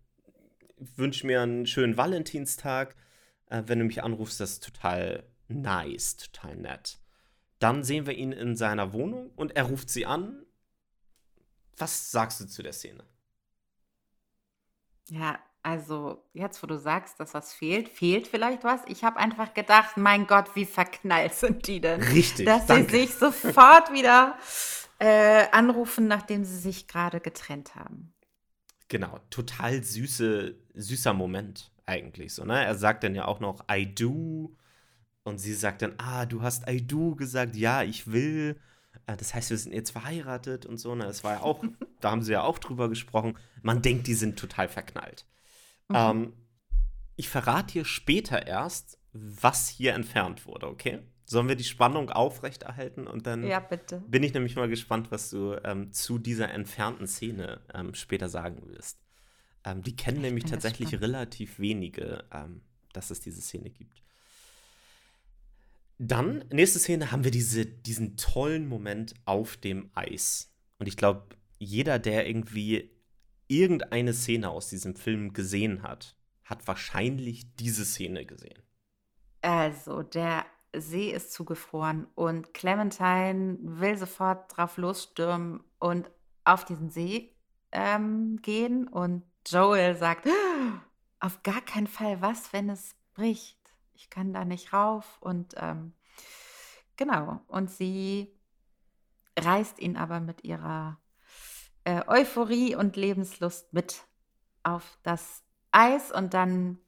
[0.78, 2.96] wünsche mir einen schönen Valentinstag.
[3.48, 7.00] Äh, wenn du mich anrufst, das ist total nice, total nett.
[7.60, 10.46] Dann sehen wir ihn in seiner Wohnung und er ruft sie an.
[11.78, 13.04] Was sagst du zu der Szene?
[15.10, 18.82] Ja, also jetzt, wo du sagst, dass was fehlt, fehlt vielleicht was.
[18.88, 22.02] Ich habe einfach gedacht, mein Gott, wie verknallt sind die denn?
[22.02, 22.46] Richtig.
[22.46, 22.92] Dass danke.
[22.92, 24.38] sie sich sofort wieder
[25.00, 28.15] äh, anrufen, nachdem sie sich gerade getrennt haben.
[28.88, 32.64] Genau, total süße, süßer Moment eigentlich so, ne?
[32.64, 34.56] Er sagt dann ja auch noch I do
[35.24, 38.60] und sie sagt dann, ah, du hast I do gesagt, ja, ich will.
[39.08, 41.06] Äh, Das heißt, wir sind jetzt verheiratet und so, ne?
[41.06, 41.64] Das war ja auch,
[42.00, 43.38] da haben sie ja auch drüber gesprochen.
[43.62, 45.26] Man denkt, die sind total verknallt.
[45.90, 45.96] Mhm.
[45.96, 46.34] Ähm,
[47.16, 51.00] ich verrate dir später erst, was hier entfernt wurde, okay?
[51.28, 54.04] Sollen wir die Spannung aufrechterhalten und dann Ja, bitte.
[54.08, 58.68] bin ich nämlich mal gespannt, was du ähm, zu dieser entfernten Szene ähm, später sagen
[58.70, 59.00] wirst.
[59.64, 61.14] Ähm, die kennen Ich nämlich tatsächlich gespannt.
[61.14, 62.62] relativ wenige, ähm,
[62.94, 64.04] dass es diese Szene gibt.
[65.98, 70.52] Dann, nächste Szene, haben wir diese, diesen tollen Moment auf dem Eis.
[70.78, 71.26] Und ich glaube,
[71.58, 72.92] jeder, der irgendwie
[73.48, 78.62] irgendeine Szene aus diesem Film gesehen hat, hat wahrscheinlich diese Szene gesehen.
[79.42, 80.46] Also, der
[80.82, 86.10] See ist zugefroren und Clementine will sofort drauf losstürmen und
[86.44, 87.36] auf diesen See
[87.72, 88.88] ähm, gehen.
[88.88, 90.82] Und Joel sagt, "Ah,
[91.20, 93.60] auf gar keinen Fall was, wenn es bricht.
[93.94, 95.18] Ich kann da nicht rauf.
[95.22, 95.94] Und ähm,
[96.98, 98.32] genau, und sie
[99.40, 101.00] reißt ihn aber mit ihrer
[101.84, 104.06] äh, Euphorie und Lebenslust mit
[104.64, 106.80] auf das Eis und dann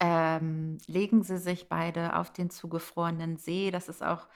[0.00, 3.70] ähm, legen sie sich beide auf den zugefrorenen See.
[3.70, 4.28] Das ist auch,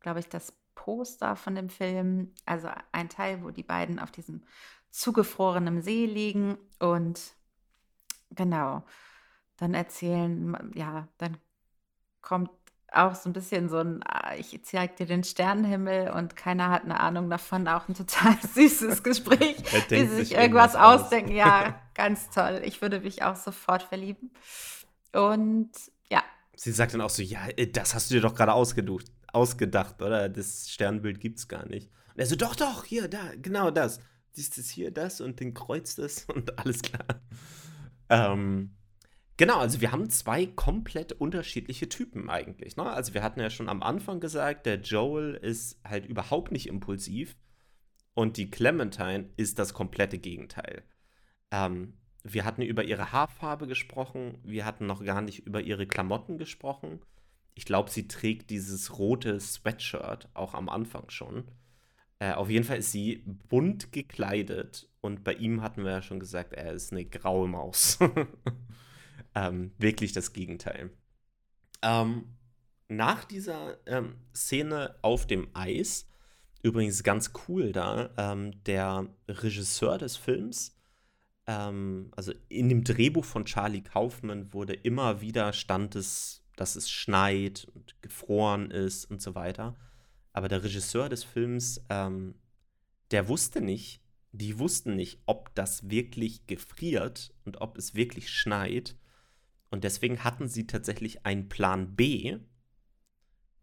[0.00, 2.32] glaube ich, das Poster von dem Film.
[2.46, 4.42] Also ein Teil, wo die beiden auf diesem
[4.90, 6.56] zugefrorenen See liegen.
[6.78, 7.34] Und
[8.30, 8.82] genau,
[9.56, 11.36] dann erzählen, ja, dann
[12.22, 12.50] kommt
[12.92, 16.84] auch so ein bisschen so ein, ah, ich zeig dir den Sternenhimmel und keiner hat
[16.84, 17.68] eine Ahnung davon.
[17.68, 19.56] Auch ein total süßes Gespräch,
[19.90, 21.02] wie sie sich irgendwas irgendwas aus.
[21.02, 21.32] ausdenken.
[21.32, 22.62] Ja, ganz toll.
[22.64, 24.32] Ich würde mich auch sofort verlieben.
[25.12, 25.70] Und
[26.10, 26.22] ja,
[26.54, 30.02] Sie sagt dann auch so, ja, äh, das hast du dir doch gerade ausgedacht, ausgedacht,
[30.02, 30.28] oder?
[30.28, 31.90] Das Sternbild gibt's gar nicht.
[32.14, 34.00] Und er so, doch, doch, hier, da, genau das.
[34.32, 37.06] Siehst du hier das und den kreuzt das und alles klar.
[38.10, 38.76] Ähm,
[39.36, 42.76] genau, also wir haben zwei komplett unterschiedliche Typen eigentlich.
[42.76, 42.84] Ne?
[42.84, 47.36] Also wir hatten ja schon am Anfang gesagt, der Joel ist halt überhaupt nicht impulsiv
[48.12, 50.82] und die Clementine ist das komplette Gegenteil.
[51.50, 56.38] Ähm, wir hatten über ihre Haarfarbe gesprochen, wir hatten noch gar nicht über ihre Klamotten
[56.38, 57.00] gesprochen.
[57.54, 61.44] Ich glaube, sie trägt dieses rote Sweatshirt auch am Anfang schon.
[62.18, 66.20] Äh, auf jeden Fall ist sie bunt gekleidet und bei ihm hatten wir ja schon
[66.20, 67.98] gesagt, er ist eine graue Maus.
[69.34, 70.90] ähm, wirklich das Gegenteil.
[71.82, 72.36] Ähm,
[72.88, 76.08] nach dieser ähm, Szene auf dem Eis,
[76.62, 80.76] übrigens ganz cool da, ähm, der Regisseur des Films,
[81.50, 86.88] ähm, also in dem Drehbuch von Charlie Kaufman wurde immer wieder stand es, dass es
[86.88, 89.76] schneit und gefroren ist und so weiter.
[90.32, 92.36] Aber der Regisseur des Films, ähm,
[93.10, 98.96] der wusste nicht, die wussten nicht, ob das wirklich gefriert und ob es wirklich schneit.
[99.70, 102.38] Und deswegen hatten sie tatsächlich einen Plan B,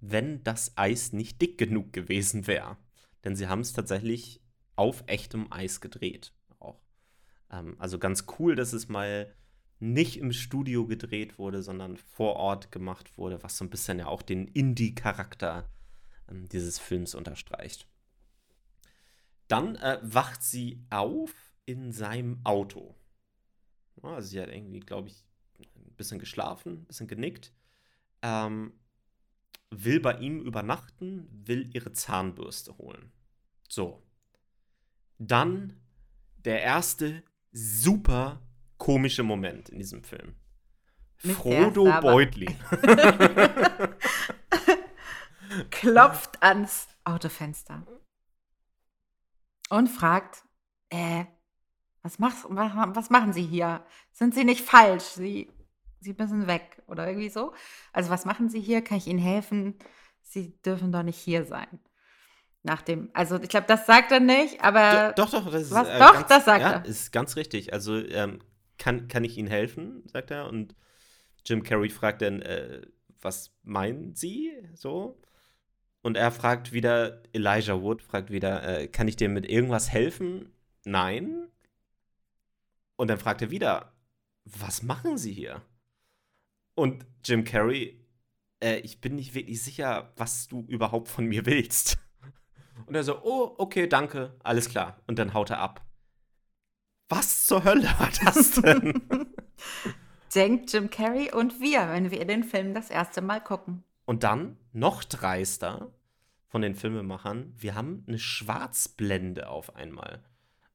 [0.01, 2.75] wenn das Eis nicht dick genug gewesen wäre.
[3.23, 4.41] Denn sie haben es tatsächlich
[4.75, 6.33] auf echtem Eis gedreht.
[7.51, 9.33] Ähm, also ganz cool, dass es mal
[9.79, 14.07] nicht im Studio gedreht wurde, sondern vor Ort gemacht wurde, was so ein bisschen ja
[14.07, 15.69] auch den Indie-Charakter
[16.29, 17.87] ähm, dieses Films unterstreicht.
[19.47, 21.33] Dann äh, wacht sie auf
[21.65, 22.95] in seinem Auto.
[24.01, 25.23] Ja, also sie hat irgendwie, glaube ich,
[25.59, 27.53] ein bisschen geschlafen, ein bisschen genickt.
[28.21, 28.73] Ähm,
[29.69, 33.11] will bei ihm übernachten, will ihre Zahnbürste holen.
[33.67, 34.01] So.
[35.17, 35.73] Dann
[36.45, 38.41] der erste super
[38.77, 40.35] komische Moment in diesem Film.
[41.23, 42.55] Nicht Frodo Beutlin.
[45.71, 47.85] klopft ans Autofenster
[49.69, 50.43] und fragt,
[50.89, 51.25] äh,
[52.01, 53.85] was, machst, wa- was machen Sie hier?
[54.11, 55.03] Sind Sie nicht falsch?
[55.03, 55.51] Sie,
[55.99, 57.53] Sie müssen weg oder irgendwie so.
[57.91, 58.83] Also was machen Sie hier?
[58.83, 59.75] Kann ich Ihnen helfen?
[60.21, 61.79] Sie dürfen doch nicht hier sein.
[62.67, 65.87] Nach dem, also ich glaube, das sagt er nicht, aber doch, doch, das ist was?
[65.87, 66.85] äh, Doch, ganz, das sagt ja, er.
[66.85, 67.71] ist ganz richtig.
[67.71, 68.39] Also ähm,
[68.77, 70.47] kann, kann ich Ihnen helfen, sagt er.
[70.47, 70.75] Und
[71.45, 72.81] Jim Carrey fragt dann, äh,
[73.21, 75.17] was meinen Sie so?
[76.01, 80.51] Und er fragt wieder, Elijah Wood fragt wieder, äh, kann ich dir mit irgendwas helfen?
[80.83, 81.47] Nein.
[82.97, 83.93] Und dann fragt er wieder,
[84.43, 85.61] was machen Sie hier?
[86.75, 88.05] Und Jim Carrey,
[88.61, 91.97] äh, ich bin nicht wirklich sicher, was du überhaupt von mir willst.
[92.85, 94.99] Und er so, oh, okay, danke, alles klar.
[95.07, 95.85] Und dann haut er ab.
[97.09, 99.01] Was zur Hölle war das denn?
[100.35, 103.83] Denkt Jim Carrey und wir, wenn wir den Film das erste Mal gucken.
[104.05, 105.93] Und dann, noch dreister
[106.47, 110.23] von den Filmemachern, wir haben eine Schwarzblende auf einmal.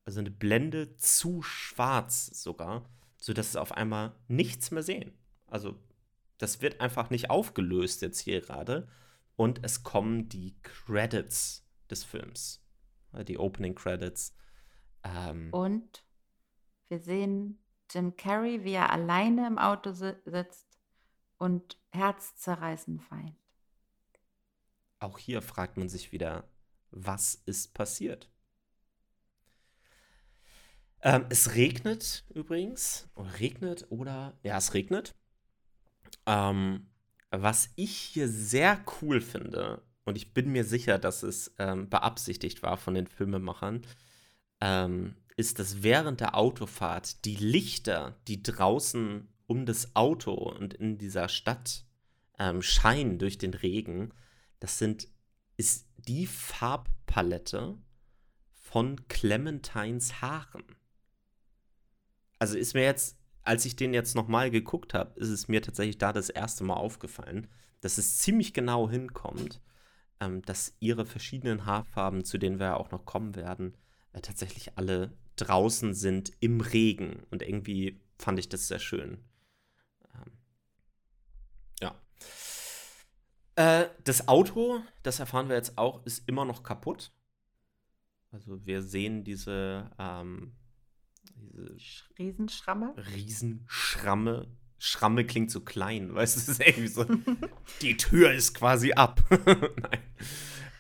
[0.05, 2.85] Also eine Blende zu schwarz sogar,
[3.19, 5.13] sodass es auf einmal nichts mehr sehen.
[5.47, 5.79] Also
[6.39, 8.89] das wird einfach nicht aufgelöst jetzt hier gerade.
[9.37, 11.62] Und es kommen die Credits
[11.93, 12.65] des Films.
[13.29, 14.35] Die Opening Credits.
[15.05, 16.05] Ähm, Und
[16.89, 20.79] wir sehen Jim Carrey, wie er alleine im Auto si sitzt
[21.39, 23.37] und herzzerreißend weint.
[24.99, 26.49] Auch hier fragt man sich wieder,
[26.91, 28.31] was ist passiert?
[31.03, 33.09] Ähm, es regnet übrigens.
[33.15, 34.39] Oder regnet oder.
[34.43, 35.17] Ja, es regnet.
[36.27, 36.89] Ähm,
[37.31, 42.63] was ich hier sehr cool finde, und ich bin mir sicher, dass es ähm, beabsichtigt
[42.63, 43.83] war von den Filmemachern,
[44.61, 50.99] ähm, ist, dass während der Autofahrt die Lichter, die draußen um das Auto und in
[50.99, 51.85] dieser Stadt
[52.39, 54.13] ähm, scheinen durch den Regen,
[54.61, 55.09] das sind,
[55.57, 57.77] ist die Farbpalette
[58.53, 60.65] von Clementines Haaren.
[62.39, 65.99] Also ist mir jetzt, als ich den jetzt nochmal geguckt habe, ist es mir tatsächlich
[65.99, 67.49] da das erste Mal aufgefallen,
[67.81, 69.61] dass es ziemlich genau hinkommt,
[70.23, 73.77] ähm, dass ihre verschiedenen Haarfarben, zu denen wir ja auch noch kommen werden,
[74.13, 77.25] äh, tatsächlich alle draußen sind im Regen.
[77.31, 79.19] Und irgendwie fand ich das sehr schön.
[80.15, 80.33] Ähm,
[81.81, 82.01] ja.
[83.57, 87.13] Äh, das Auto, das erfahren wir jetzt auch, ist immer noch kaputt.
[88.31, 90.55] Also wir sehen diese, ähm,
[91.35, 92.95] diese Riesenschramme.
[92.97, 94.47] Riesenschramme.
[94.85, 97.07] Schramme klingt so klein, weißt du, es ist irgendwie so,
[97.81, 99.23] die Tür ist quasi ab.
[99.31, 100.01] Nein.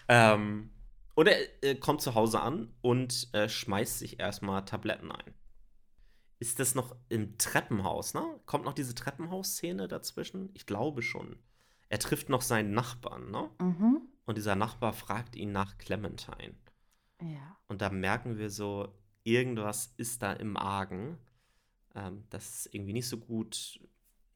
[0.08, 0.70] Ähm,
[1.14, 5.34] oder er äh, kommt zu Hause an und äh, schmeißt sich erstmal Tabletten ein.
[6.40, 8.40] Ist das noch im Treppenhaus, ne?
[8.44, 10.50] Kommt noch diese Treppenhausszene dazwischen?
[10.54, 11.38] Ich glaube schon.
[11.88, 13.50] Er trifft noch seinen Nachbarn, ne?
[13.60, 14.00] Mhm.
[14.24, 16.56] Und dieser Nachbar fragt ihn nach Clementine.
[17.20, 17.56] Ja.
[17.68, 21.18] Und da merken wir so, irgendwas ist da im Argen.
[21.94, 23.78] Ähm, das ist irgendwie nicht so gut,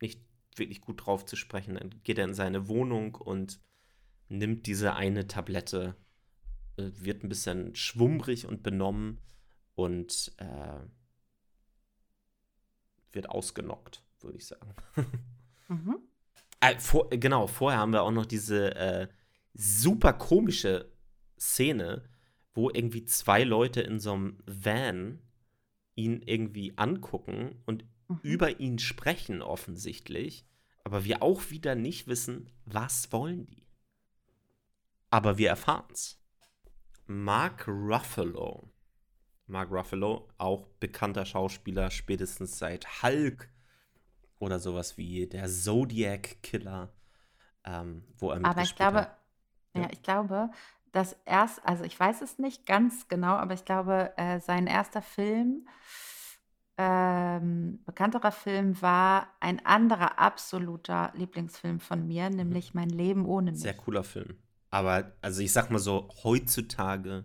[0.00, 0.20] nicht
[0.56, 1.74] wirklich gut drauf zu sprechen.
[1.74, 3.60] Dann geht er in seine Wohnung und
[4.28, 5.96] nimmt diese eine Tablette
[6.76, 9.20] äh, wird ein bisschen schwummrig und benommen
[9.74, 10.80] und äh,
[13.12, 14.74] wird ausgenockt, würde ich sagen.
[15.68, 15.98] Mhm.
[16.60, 19.08] äh, vor, genau, vorher haben wir auch noch diese äh,
[19.52, 20.92] super komische
[21.36, 22.08] Szene,
[22.54, 25.18] wo irgendwie zwei Leute in so einem Van
[25.96, 28.20] ihn irgendwie angucken und Mhm.
[28.22, 30.46] über ihn sprechen offensichtlich,
[30.84, 33.66] aber wir auch wieder nicht wissen, was wollen die.
[35.10, 36.20] Aber wir erfahren's.
[37.06, 38.72] Mark Ruffalo.
[39.46, 43.48] Mark Ruffalo, auch bekannter Schauspieler, spätestens seit Hulk
[44.38, 46.92] oder sowas wie der Zodiac Killer,
[47.64, 49.18] ähm, wo er Aber ich glaube, hat.
[49.74, 49.88] ja, Ja.
[49.92, 50.50] ich glaube,
[50.92, 55.02] dass erst, also ich weiß es nicht ganz genau, aber ich glaube, äh, sein erster
[55.02, 55.68] Film,
[56.78, 62.36] ähm, bekannterer Film war ein anderer absoluter Lieblingsfilm von mir, Mhm.
[62.36, 63.82] nämlich Mein Leben ohne Sehr mich.
[63.82, 64.36] cooler Film.
[64.70, 67.24] Aber, also ich sag mal so, heutzutage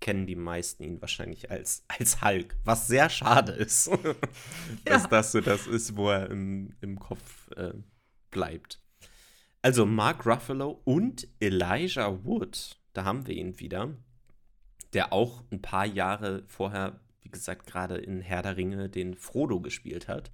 [0.00, 3.88] kennen die meisten ihn wahrscheinlich als, als Hulk, was sehr schade ist,
[4.84, 5.08] dass Ja.
[5.08, 7.74] das so das ist, wo er im, im Kopf äh,
[8.30, 8.80] bleibt.
[9.62, 13.90] Also Mark Ruffalo und Elijah Wood, da haben wir ihn wieder,
[14.94, 16.98] der auch ein paar Jahre vorher,
[17.30, 20.32] wie gesagt, gerade in Herr der Ringe den Frodo gespielt hat,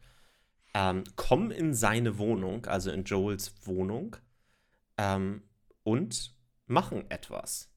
[0.73, 4.17] ähm, kommen in seine Wohnung, also in Joels Wohnung,
[4.97, 5.43] ähm,
[5.85, 6.35] und
[6.67, 7.71] machen etwas.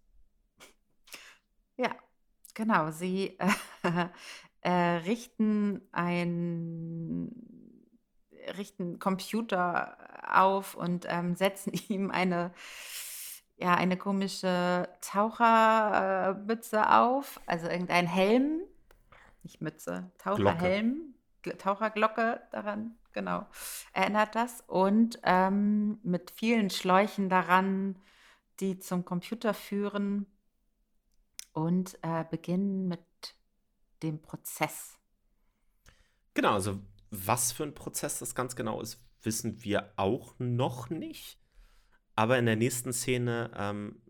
[1.76, 1.94] Ja,
[2.54, 2.92] genau.
[2.92, 3.38] Sie
[3.84, 4.08] äh,
[4.62, 4.72] äh,
[5.06, 7.30] richten ein
[8.58, 12.54] richten Computer auf und ähm, setzen ihm eine
[13.58, 18.62] ja eine komische Tauchermütze auf, also irgendein Helm,
[19.44, 20.12] nicht Mütze.
[20.17, 23.48] Taucherhelm, Gl- Taucherglocke daran, genau,
[23.94, 27.98] erinnert das und ähm, mit vielen Schläuchen daran,
[28.60, 30.25] die zum Computer führen
[31.54, 33.04] und äh, beginnen mit
[34.04, 34.98] dem Prozess.
[36.33, 36.79] Genau, also
[37.10, 41.40] was für ein Prozess das ganz genau ist, wissen wir auch noch nicht.
[42.15, 44.02] Aber in der nächsten Szene ähm,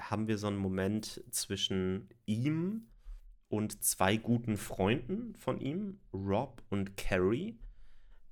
[0.00, 2.90] haben wir so einen Moment zwischen ihm
[3.48, 7.58] und zwei guten Freunden von ihm, Rob und Carrie.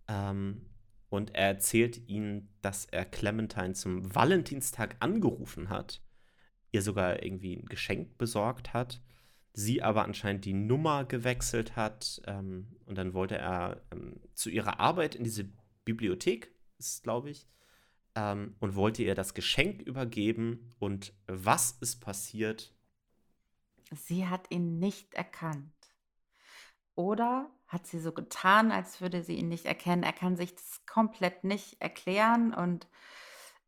[0.09, 0.67] Ähm,
[1.09, 6.03] und er erzählt ihnen, dass er Clementine zum Valentinstag angerufen hat,
[6.73, 9.01] ihr sogar irgendwie ein Geschenk besorgt hat,
[9.53, 14.81] sie aber anscheinend die Nummer gewechselt hat ähm, und dann wollte er ähm, zu ihrer
[14.81, 15.49] Arbeit in diese
[15.85, 17.49] Bibliothek, ist glaube ich,
[18.17, 22.76] ähm, und wollte ihr das Geschenk übergeben und was ist passiert?
[23.93, 25.73] Sie hat ihn nicht erkannt.
[26.95, 30.03] Oder hat sie so getan, als würde sie ihn nicht erkennen.
[30.03, 32.89] Er kann sich das komplett nicht erklären und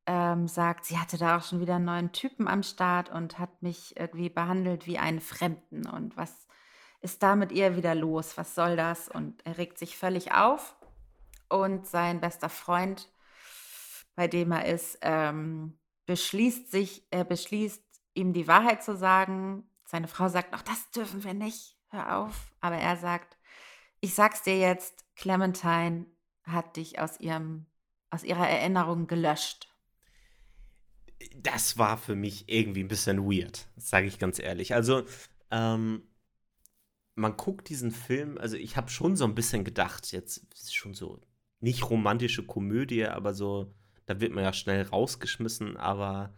[0.07, 3.63] ähm, sagt, sie hatte da auch schon wieder einen neuen Typen am Start und hat
[3.63, 5.87] mich irgendwie behandelt wie einen Fremden.
[5.87, 6.49] Und was
[7.01, 8.39] ist da mit ihr wieder los?
[8.39, 9.09] Was soll das?
[9.09, 10.77] Und er regt sich völlig auf.
[11.51, 13.13] Und sein bester Freund,
[14.15, 19.68] bei dem er ist, ähm, beschließt sich, er beschließt, ihm die Wahrheit zu sagen.
[19.91, 22.53] Seine Frau sagt noch, das dürfen wir nicht, hör auf.
[22.61, 23.39] Aber er sagt,
[24.01, 26.05] ich sag's dir jetzt, Clementine
[26.43, 27.65] hat dich aus ihrem,
[28.11, 29.75] aus ihrer Erinnerung gelöscht.
[31.35, 34.75] Das war für mich irgendwie ein bisschen weird, sage ich ganz ehrlich.
[34.75, 35.05] Also,
[35.51, 36.03] ähm,
[37.15, 40.93] man guckt diesen Film, also ich habe schon so ein bisschen gedacht, jetzt ist schon
[40.93, 41.19] so
[41.61, 43.75] nicht romantische Komödie, aber so,
[44.05, 46.35] da wird man ja schnell rausgeschmissen, aber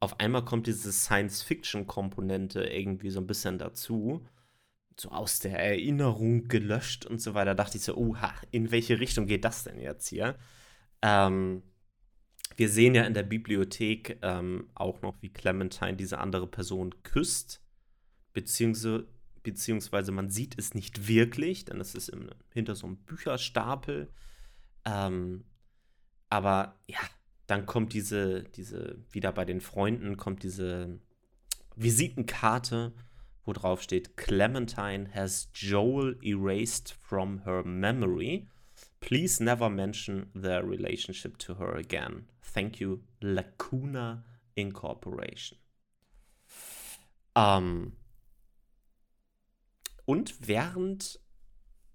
[0.00, 4.26] auf einmal kommt diese Science-Fiction-Komponente irgendwie so ein bisschen dazu
[5.00, 9.26] so aus der Erinnerung gelöscht und so weiter, dachte ich so, oha, in welche Richtung
[9.26, 10.36] geht das denn jetzt hier?
[11.02, 11.62] Ähm,
[12.56, 17.62] wir sehen ja in der Bibliothek ähm, auch noch, wie Clementine diese andere Person küsst,
[18.32, 19.06] beziehungsweise,
[19.44, 24.12] beziehungsweise man sieht es nicht wirklich, denn es ist im, hinter so einem Bücherstapel.
[24.84, 25.44] Ähm,
[26.28, 26.98] aber ja,
[27.48, 31.00] dann kommt diese, diese, wieder bei den Freunden kommt diese
[31.74, 32.94] Visitenkarte
[33.48, 38.46] wo drauf steht, Clementine has Joel erased from her memory.
[39.00, 42.28] Please never mention their relationship to her again.
[42.42, 44.22] Thank you, Lacuna
[44.54, 45.58] Incorporation.
[47.34, 47.96] Ähm,
[50.04, 51.18] und während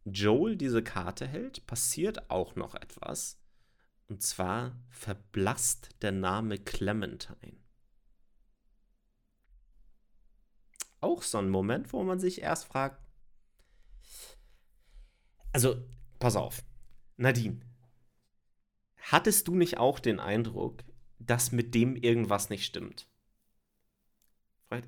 [0.05, 3.39] Joel diese Karte hält, passiert auch noch etwas.
[4.09, 7.63] Und zwar verblasst der Name Clementine.
[11.03, 12.99] auch so ein Moment, wo man sich erst fragt,
[15.51, 15.85] also,
[16.17, 16.63] pass auf,
[17.17, 17.59] Nadine,
[18.97, 20.83] hattest du nicht auch den Eindruck,
[21.19, 23.07] dass mit dem irgendwas nicht stimmt?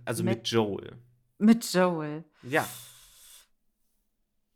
[0.05, 0.97] Also mit, mit Joel.
[1.37, 2.23] Mit Joel.
[2.41, 2.67] Ja.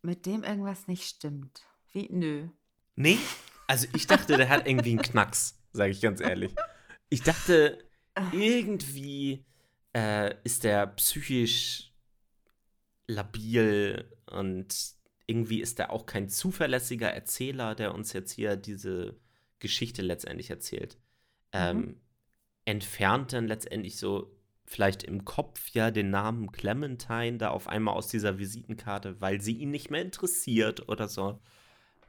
[0.01, 1.62] Mit dem irgendwas nicht stimmt.
[1.91, 2.07] Wie?
[2.10, 2.49] Nö.
[2.95, 3.20] Nee,
[3.70, 6.55] also ich dachte, der hat irgendwie einen Knacks, sage ich ganz ehrlich.
[7.09, 7.78] Ich dachte,
[8.32, 9.45] irgendwie
[9.95, 11.93] äh, ist der psychisch
[13.05, 14.76] labil und
[15.28, 19.20] irgendwie ist er auch kein zuverlässiger Erzähler, der uns jetzt hier diese
[19.59, 20.97] Geschichte letztendlich erzählt.
[21.51, 22.01] Ähm, mhm.
[22.65, 28.07] Entfernt dann letztendlich so vielleicht im Kopf ja den Namen Clementine da auf einmal aus
[28.07, 31.39] dieser Visitenkarte, weil sie ihn nicht mehr interessiert oder so.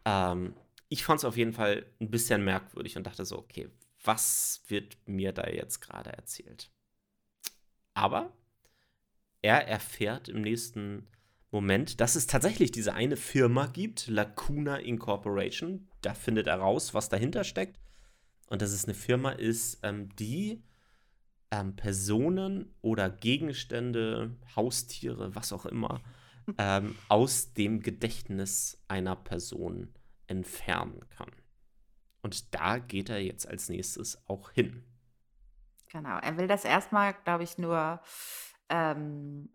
[0.07, 0.55] Ähm,
[0.91, 3.71] ich fand es auf jeden Fall ein bisschen merkwürdig und dachte so, okay,
[4.03, 6.71] was wird mir da jetzt gerade erzählt?
[7.95, 8.33] Aber
[9.41, 11.07] er erfährt im nächsten
[11.53, 15.89] Moment, dass es tatsächlich diese eine Firma gibt, Lacuna Incorporation.
[16.03, 17.79] Da findet er raus, was dahinter steckt.
[18.49, 20.65] Und dass es eine Firma ist, ähm, die
[21.53, 26.03] ähm, Personen oder Gegenstände, Haustiere, was auch immer,
[26.59, 29.95] ähm, aus dem Gedächtnis einer Person
[30.31, 31.31] entfernen kann.
[32.23, 34.85] Und da geht er jetzt als nächstes auch hin.
[35.91, 38.01] Genau, er will das erstmal, glaube ich, nur
[38.69, 39.51] ähm,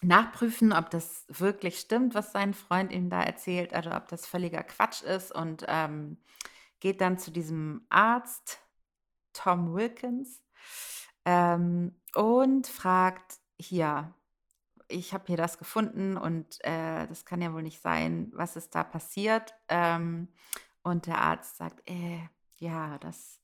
[0.00, 4.62] nachprüfen, ob das wirklich stimmt, was sein Freund ihm da erzählt, also ob das völliger
[4.62, 6.18] Quatsch ist und ähm,
[6.80, 8.60] geht dann zu diesem Arzt,
[9.32, 10.42] Tom Wilkins,
[11.24, 14.14] ähm, und fragt, hier,
[14.88, 18.74] ich habe hier das gefunden und äh, das kann ja wohl nicht sein, was ist
[18.74, 19.54] da passiert?
[19.68, 20.28] Ähm,
[20.82, 22.20] und der Arzt sagt, äh,
[22.56, 23.40] ja, das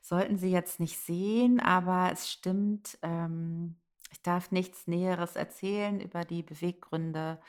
[0.00, 3.76] sollten Sie jetzt nicht sehen, aber es stimmt, ähm,
[4.12, 7.40] ich darf nichts Näheres erzählen über die Beweggründe.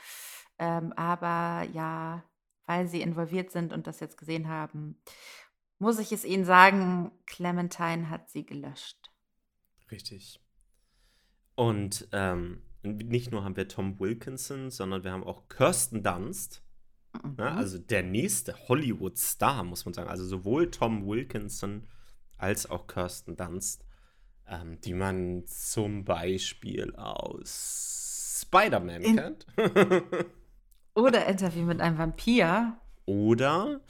[0.60, 2.24] Ähm, aber ja,
[2.66, 5.00] weil Sie involviert sind und das jetzt gesehen haben,
[5.80, 9.12] muss ich es Ihnen sagen, Clementine hat sie gelöscht.
[9.92, 10.42] Richtig.
[11.56, 16.64] Und ähm, nicht nur haben wir Tom Wilkinson, sondern wir haben auch Kirsten Dunst.
[17.14, 17.30] Ne?
[17.30, 17.36] Mhm.
[17.38, 17.52] Ne?
[17.52, 20.10] Also der nächste Hollywood-Star, muss man sagen.
[20.10, 21.88] Also sowohl Tom Wilkinson
[22.38, 23.86] als auch Kirsten Dunst,
[24.48, 29.48] ähm, die man zum Beispiel aus Spider-Man kennt.
[30.96, 32.78] Oder Interview mit einem Vampir.
[33.06, 33.82] Oder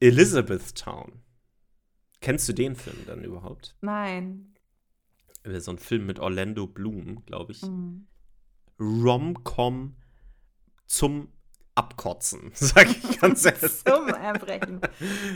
[0.00, 1.22] Elizabethtown.
[2.20, 3.76] Kennst du den Film dann überhaupt?
[3.80, 4.49] Nein.
[5.44, 7.62] Äh, So ein Film mit Orlando Bloom, glaube ich.
[7.62, 8.06] Hm.
[8.78, 9.96] Rom-Com
[10.86, 11.28] zum
[11.74, 13.84] Abkotzen, sag ich ganz ehrlich.
[13.84, 14.80] Zum Erbrechen.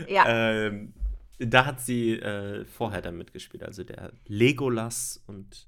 [0.07, 0.25] Ja.
[0.27, 0.93] Ähm,
[1.39, 3.63] da hat sie äh, vorher dann mitgespielt.
[3.63, 5.67] Also der Legolas und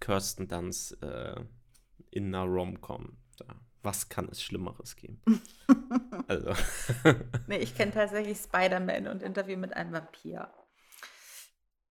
[0.00, 1.36] Kirsten Dunst äh,
[2.10, 3.16] in einer Rom-Com.
[3.38, 3.46] Da.
[3.82, 5.20] Was kann es Schlimmeres geben?
[6.28, 6.52] also,
[7.46, 10.50] Nee, ich kenne tatsächlich Spider-Man und Interview mit einem Vampir.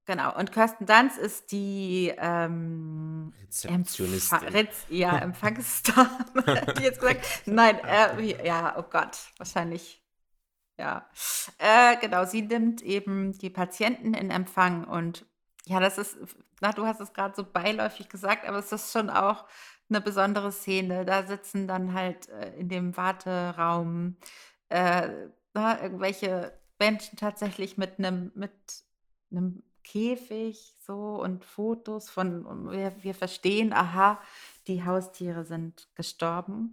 [0.05, 0.37] Genau.
[0.37, 4.37] Und Kirsten Dunst ist die ähm, Rezeptionistin.
[4.37, 6.09] Empfa Rez ja, Empfangsstar.
[6.45, 7.25] Hätte ich jetzt gesagt.
[7.45, 10.03] Nein, äh, ja, oh Gott, wahrscheinlich.
[10.77, 11.09] Ja.
[11.57, 15.25] Äh, genau, sie nimmt eben die Patienten in Empfang und
[15.65, 16.17] ja, das ist,
[16.61, 19.45] na, du hast es gerade so beiläufig gesagt, aber es ist schon auch
[19.89, 21.05] eine besondere Szene.
[21.05, 24.17] Da sitzen dann halt äh, in dem Warteraum
[24.69, 25.09] äh,
[25.53, 28.51] na, irgendwelche Menschen tatsächlich mit einem mit
[29.31, 34.19] einem Käfig so und Fotos von wir, wir verstehen, aha,
[34.67, 36.71] die Haustiere sind gestorben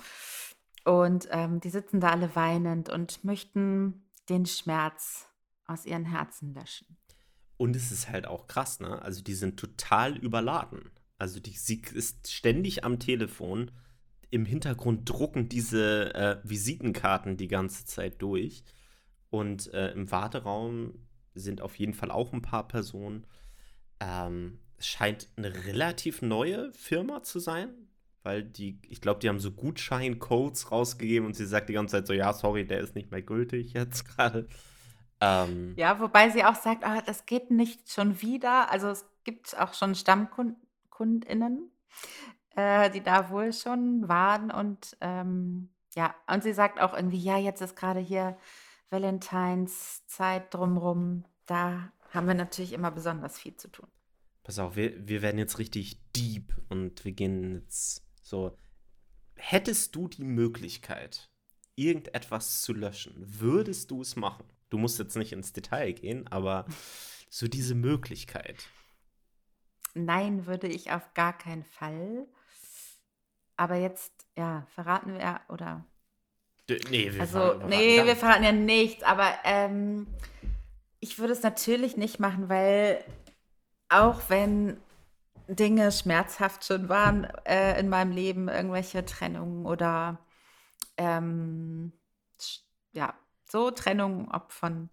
[0.85, 5.27] und ähm, die sitzen da alle weinend und möchten den Schmerz
[5.67, 6.97] aus ihren Herzen löschen.
[7.59, 9.01] Und es ist halt auch krass, ne?
[9.03, 10.91] Also die sind total überladen.
[11.19, 13.71] Also die, sie ist ständig am Telefon.
[14.31, 18.65] Im Hintergrund drucken diese äh, Visitenkarten die ganze Zeit durch.
[19.31, 20.95] Und äh, im Warteraum
[21.35, 23.27] sind auf jeden Fall auch ein paar Personen.
[24.01, 27.71] Ähm, es scheint eine relativ neue Firma zu sein,
[28.23, 32.07] weil die, ich glaube, die haben so Gutscheincodes rausgegeben und sie sagt die ganze Zeit
[32.07, 34.49] so, ja, sorry, der ist nicht mehr gültig jetzt gerade.
[35.21, 38.71] Ähm, Ja, wobei sie auch sagt, ah, das geht nicht schon wieder.
[38.71, 41.71] Also es gibt auch schon StammkundInnen,
[42.57, 44.51] äh, die da wohl schon waren.
[44.51, 48.37] Und ähm, ja, und sie sagt auch irgendwie, ja, jetzt ist gerade hier
[48.93, 51.25] Valentinszeit drumrum.
[51.47, 53.89] Da haben wir natürlich immer besonders viel zu tun.
[54.45, 58.57] Pass auf, wir, wir werden jetzt richtig deep und wir gehen jetzt so.
[59.35, 61.31] Hättest du die Möglichkeit,
[61.75, 64.45] irgendetwas zu löschen, würdest du es machen?
[64.71, 66.67] Du musst jetzt nicht ins Detail gehen, aber
[67.31, 68.69] so diese Möglichkeit.
[69.95, 72.27] Nein, würde ich auf gar keinen Fall.
[73.57, 75.85] Aber jetzt, ja, verraten wir oder
[76.69, 80.07] nee, wir Also, verraten- nee, wir verraten ja nichts, aber ähm,
[81.01, 83.05] ich würde es natürlich nicht machen, weil
[83.89, 84.79] auch wenn
[85.49, 90.19] Dinge schmerzhaft schon waren äh, in meinem Leben, irgendwelche Trennungen oder
[90.97, 91.93] ähm,
[92.93, 93.15] ja,
[93.51, 94.89] so Trennungen, ob von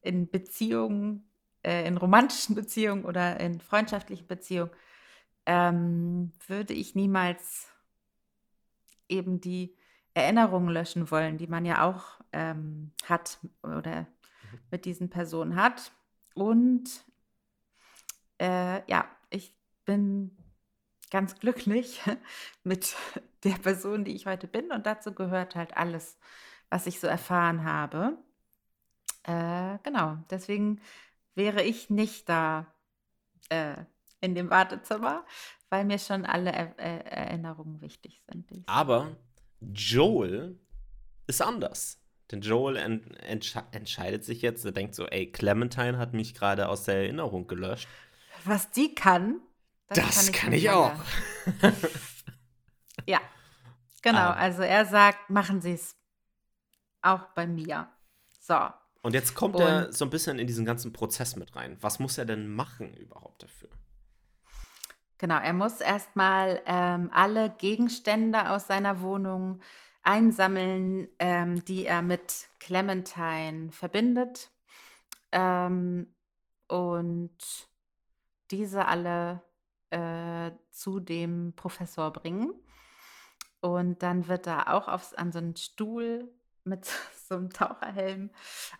[0.00, 1.28] in Beziehungen,
[1.62, 4.70] äh, in romantischen Beziehungen oder in freundschaftlichen Beziehungen,
[5.46, 7.68] ähm, würde ich niemals
[9.08, 9.76] eben die
[10.14, 14.06] Erinnerungen löschen wollen, die man ja auch ähm, hat oder
[14.70, 15.92] mit diesen Personen hat.
[16.34, 17.04] Und
[18.38, 19.54] äh, ja, ich
[19.84, 20.36] bin
[21.10, 22.00] ganz glücklich
[22.64, 22.96] mit
[23.44, 24.70] der Person, die ich heute bin.
[24.70, 26.18] Und dazu gehört halt alles,
[26.70, 28.16] was ich so erfahren habe.
[29.24, 30.80] Äh, genau, deswegen
[31.34, 32.66] wäre ich nicht da
[33.48, 33.76] äh,
[34.20, 35.24] in dem Wartezimmer,
[35.68, 38.50] weil mir schon alle er äh, Erinnerungen wichtig sind.
[38.66, 39.16] Aber
[39.72, 40.58] Joel
[41.26, 41.98] ist anders.
[42.30, 46.68] Denn Joel en entsche entscheidet sich jetzt, er denkt so, ey, Clementine hat mich gerade
[46.68, 47.86] aus der Erinnerung gelöscht.
[48.44, 49.40] Was die kann,
[49.88, 50.78] Das kann schon ich lange.
[50.78, 51.04] auch.
[53.06, 53.20] Ja,
[54.02, 54.18] genau.
[54.18, 54.32] Ah.
[54.34, 55.96] Also er sagt, machen Sie es
[57.00, 57.88] auch bei mir.
[58.40, 58.56] So,
[59.02, 61.76] Und jetzt kommt er Und- so ein bisschen in diesen ganzen Prozess mit rein.
[61.80, 63.70] Was muss er denn machen überhaupt dafür?
[65.22, 65.38] Genau.
[65.38, 69.60] Er muss erstmal ähm, alle Gegenstände aus seiner Wohnung
[70.02, 74.50] einsammeln, ähm, die er mit Clementine verbindet.
[75.30, 76.12] Ähm,
[76.66, 77.38] und
[78.50, 79.42] diese alle
[79.90, 82.52] äh, zu dem Professor bringen.
[83.60, 86.28] Und dann wird er auch aufs, an so einen Stuhl
[86.64, 86.86] mit
[87.28, 88.30] so einem Taucherhelm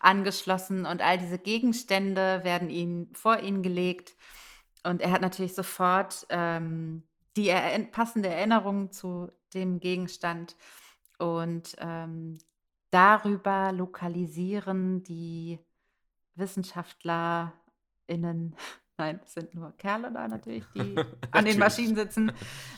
[0.01, 4.15] angeschlossen und all diese Gegenstände werden ihm vor ihn gelegt.
[4.83, 7.03] Und er hat natürlich sofort ähm,
[7.35, 10.55] die er passende Erinnerung zu dem Gegenstand.
[11.17, 12.37] Und ähm,
[12.91, 15.59] darüber lokalisieren die
[16.35, 17.53] WissenschaftlerInnen,
[18.97, 20.95] nein, es sind nur Kerle da natürlich, die
[21.31, 21.59] an den.
[21.59, 22.31] Maschinen sitzen,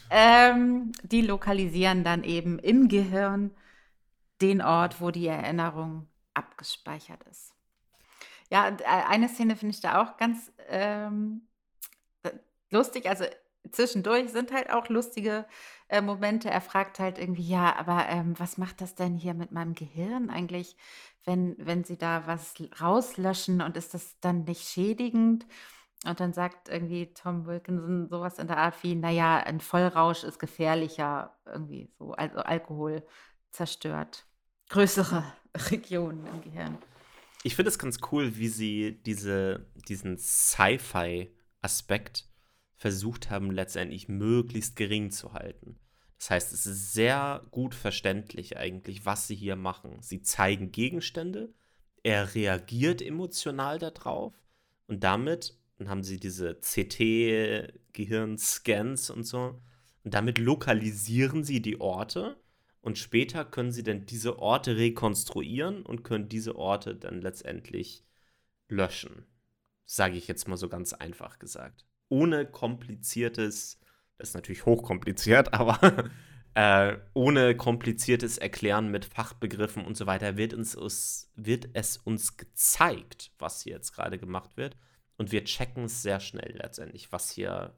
[0.10, 3.52] ähm, die lokalisieren dann eben im Gehirn
[4.42, 7.54] den Ort, wo die Erinnerung abgespeichert ist.
[8.52, 11.55] Ja, und äh, eine Szene finde ich da auch ganz ähm, äh,
[12.70, 13.08] lustig.
[13.08, 13.26] Also
[13.72, 15.46] zwischendurch sind halt auch lustige
[15.88, 16.50] äh, Momente.
[16.50, 20.30] Er fragt halt irgendwie, ja, aber ähm, was macht das denn hier mit meinem Gehirn
[20.30, 20.76] eigentlich,
[21.26, 25.48] wenn, wenn sie da was rauslöschen und ist das dann nicht schädigend?
[26.06, 30.38] Und dann sagt irgendwie Tom Wilkinson sowas in der Art wie, naja, ein Vollrausch ist
[30.38, 33.04] gefährlicher, irgendwie so, also Alkohol
[33.52, 34.26] zerstört
[34.70, 35.24] größere
[35.72, 36.78] Regionen im Gehirn.
[37.44, 42.28] Ich finde es ganz cool, wie sie diese, diesen Sci-Fi-Aspekt
[42.76, 45.80] versucht haben, letztendlich möglichst gering zu halten.
[46.18, 50.02] Das heißt, es ist sehr gut verständlich eigentlich, was sie hier machen.
[50.02, 51.54] Sie zeigen Gegenstände,
[52.04, 54.34] er reagiert emotional darauf
[54.88, 59.62] und damit dann haben sie diese CT-Gehirnscans und so.
[60.04, 62.40] Und damit lokalisieren sie die Orte
[62.82, 68.06] und später können sie dann diese Orte rekonstruieren und können diese Orte dann letztendlich
[68.68, 69.26] löschen.
[69.86, 71.86] Sage ich jetzt mal so ganz einfach gesagt.
[72.10, 73.80] Ohne kompliziertes,
[74.18, 76.10] das ist natürlich hochkompliziert, aber
[76.54, 83.32] äh, ohne kompliziertes Erklären mit Fachbegriffen und so weiter wird, uns, wird es uns gezeigt,
[83.38, 84.78] was hier jetzt gerade gemacht wird.
[85.18, 87.76] Und wir checken es sehr schnell letztendlich, was hier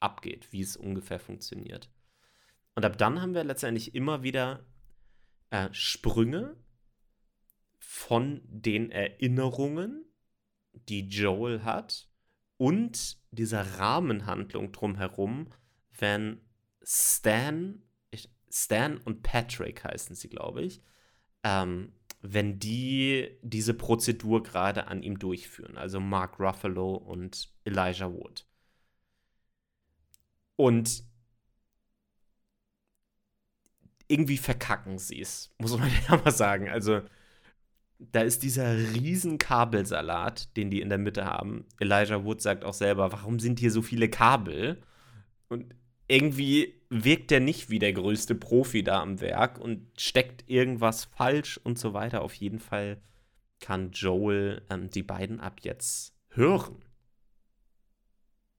[0.00, 1.90] abgeht, wie es ungefähr funktioniert.
[2.74, 4.64] Und ab dann haben wir letztendlich immer wieder
[5.50, 6.56] äh, Sprünge
[7.78, 10.04] von den Erinnerungen,
[10.72, 12.08] die Joel hat,
[12.56, 15.48] und dieser Rahmenhandlung drumherum,
[15.98, 16.40] wenn
[16.82, 17.82] Stan,
[18.50, 20.82] Stan und Patrick heißen sie, glaube ich,
[21.42, 28.46] ähm, wenn die diese Prozedur gerade an ihm durchführen, also Mark Ruffalo und Elijah Wood.
[30.54, 31.02] Und
[34.06, 36.68] irgendwie verkacken sie es, muss man ja mal sagen.
[36.68, 37.02] Also,
[38.12, 41.66] da ist dieser riesen Kabelsalat, den die in der Mitte haben.
[41.78, 44.82] Elijah Wood sagt auch selber, warum sind hier so viele Kabel?
[45.48, 45.74] Und
[46.08, 51.58] irgendwie wirkt er nicht wie der größte Profi da am Werk und steckt irgendwas falsch
[51.58, 52.22] und so weiter.
[52.22, 53.00] Auf jeden Fall
[53.60, 56.84] kann Joel ähm, die beiden ab jetzt hören.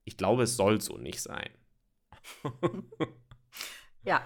[0.05, 1.49] Ich glaube, es soll so nicht sein.
[4.03, 4.21] ja,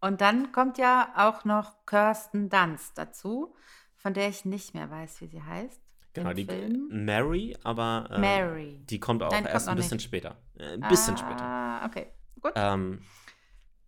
[0.00, 3.54] und dann kommt ja auch noch Kirsten Dunst dazu,
[3.98, 5.80] von der ich nicht mehr weiß, wie sie heißt.
[6.14, 6.88] Genau, die Film.
[7.04, 8.80] Mary, aber äh, Mary.
[8.88, 10.04] die kommt auch Nein, erst kommt ein bisschen nicht.
[10.04, 10.36] später.
[10.56, 11.86] Äh, ein bisschen ah, später.
[11.86, 12.52] Okay, gut.
[12.56, 13.02] Ähm,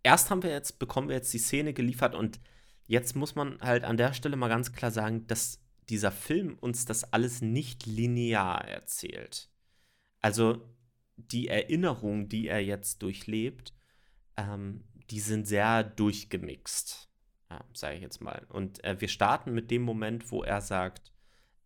[0.02, 2.40] erst haben wir jetzt, bekommen wir jetzt die Szene geliefert und
[2.86, 6.84] jetzt muss man halt an der Stelle mal ganz klar sagen, dass dieser Film uns
[6.84, 9.50] das alles nicht linear erzählt.
[10.20, 10.62] Also
[11.16, 13.74] die Erinnerung, die er jetzt durchlebt,
[14.36, 17.09] ähm, die sind sehr durchgemixt,
[17.50, 18.46] ja, sage ich jetzt mal.
[18.48, 21.12] Und äh, wir starten mit dem Moment, wo er sagt,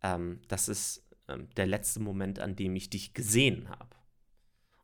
[0.01, 3.95] ähm, das ist ähm, der letzte Moment, an dem ich dich gesehen habe.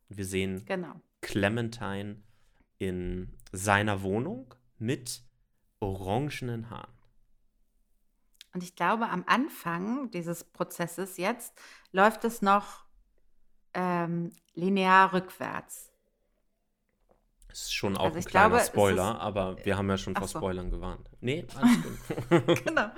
[0.08, 1.00] Und wir sehen genau.
[1.20, 2.22] Clementine
[2.78, 5.22] in seiner Wohnung mit
[5.80, 6.92] orangenen Haaren.
[8.54, 11.58] Und ich glaube, am Anfang dieses Prozesses jetzt
[11.90, 12.84] läuft es noch
[13.74, 15.91] ähm, linear rückwärts.
[17.52, 20.16] Das ist schon auch also ein kleiner glaube, Spoiler, ist, aber wir haben ja schon
[20.16, 20.38] vor so.
[20.38, 21.10] Spoilern gewarnt.
[21.20, 22.64] Nee, alles gut.
[22.64, 22.90] genau.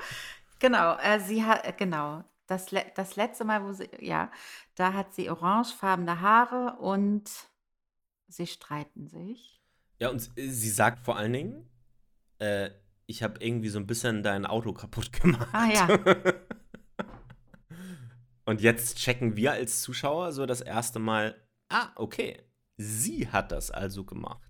[0.60, 2.22] Genau, äh, sie hat, äh, genau.
[2.46, 4.30] Das, das letzte Mal, wo sie, ja,
[4.76, 7.28] da hat sie orangefarbene Haare und
[8.28, 9.60] sie streiten sich.
[9.98, 11.68] Ja, und sie sagt vor allen Dingen,
[12.38, 12.70] äh,
[13.06, 15.48] ich habe irgendwie so ein bisschen dein Auto kaputt gemacht.
[15.52, 15.88] Ah ja.
[18.44, 21.34] und jetzt checken wir als Zuschauer so das erste Mal,
[21.70, 22.44] ah, okay,
[22.76, 24.43] Sie hat das also gemacht.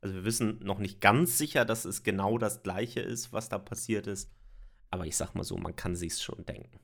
[0.00, 3.58] Also wir wissen noch nicht ganz sicher, dass es genau das gleiche ist, was da
[3.58, 4.30] passiert ist.
[4.90, 6.78] Aber ich sag mal so, man kann sich's schon denken.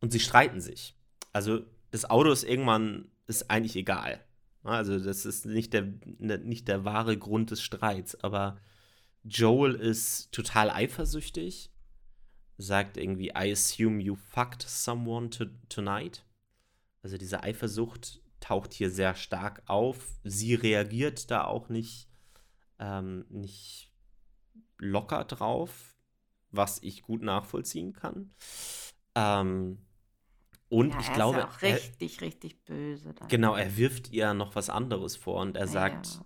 [0.00, 0.96] Und sie streiten sich.
[1.32, 4.24] Also das Auto ist irgendwann, ist eigentlich egal.
[4.62, 8.14] Also das ist nicht der, ne, nicht der wahre Grund des Streits.
[8.22, 8.58] Aber
[9.24, 11.70] Joel ist total eifersüchtig.
[12.58, 16.24] Sagt irgendwie, I assume you fucked someone to tonight.
[17.02, 20.18] Also diese Eifersucht taucht hier sehr stark auf.
[20.24, 22.08] Sie reagiert da auch nicht,
[22.78, 23.92] ähm, nicht
[24.78, 25.96] locker drauf,
[26.50, 28.30] was ich gut nachvollziehen kann.
[29.14, 29.78] Ähm,
[30.68, 31.38] und ja, ich er glaube.
[31.38, 33.14] Ist auch richtig, er, richtig böse.
[33.14, 33.28] Dann.
[33.28, 36.20] Genau, er wirft ihr noch was anderes vor und er sagt.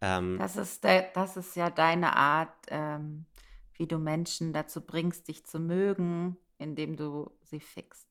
[0.00, 0.18] Ja.
[0.18, 3.26] Ähm, das, ist der, das ist ja deine Art, ähm,
[3.74, 8.08] wie du Menschen dazu bringst, dich zu mögen, indem du sie fixst.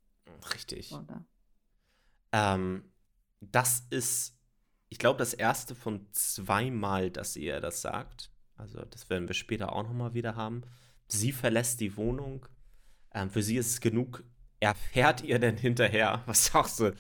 [0.54, 0.96] Richtig.
[2.32, 2.84] Ähm,
[3.42, 4.38] das ist,
[4.90, 8.32] ich glaube, das erste von zweimal, dass ihr das sagt.
[8.56, 10.64] Also, das werden wir später auch nochmal wieder haben.
[11.08, 12.46] Sie verlässt die Wohnung.
[13.14, 14.24] Ähm, für sie ist es genug.
[14.60, 16.92] Er fährt ihr denn hinterher, was auch so,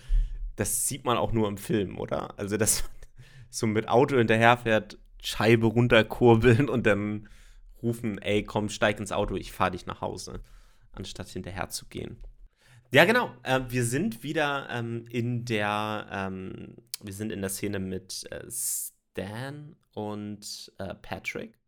[0.55, 2.37] das sieht man auch nur im Film, oder?
[2.39, 2.83] Also, das,
[3.49, 7.27] so mit Auto hinterherfährt, Scheibe runterkurbeln und dann
[7.81, 10.41] rufen, ey, komm, steig ins Auto, ich fahr dich nach Hause,
[10.93, 12.17] anstatt hinterher zu gehen.
[12.91, 13.35] Ja, genau.
[13.43, 18.49] Äh, wir sind wieder ähm, in der, ähm, wir sind in der Szene mit äh,
[18.49, 21.59] Stan und äh, Patrick.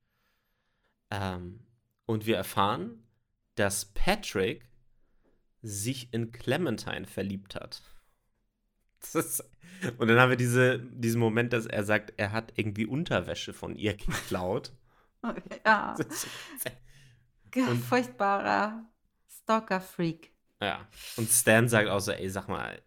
[1.12, 1.60] Ähm,
[2.06, 3.04] und wir erfahren,
[3.56, 4.68] dass Patrick
[5.62, 7.82] sich in Clementine verliebt hat.
[9.14, 9.44] Ist,
[9.98, 13.76] und dann haben wir diese, diesen Moment, dass er sagt, er hat irgendwie Unterwäsche von
[13.76, 14.74] ihr geklaut.
[15.66, 15.96] ja.
[17.56, 18.86] Und, Furchtbarer
[19.28, 20.32] Stalker-Freak.
[20.62, 20.88] Ja.
[21.18, 22.82] Und Stan sagt auch so, ey, sag mal.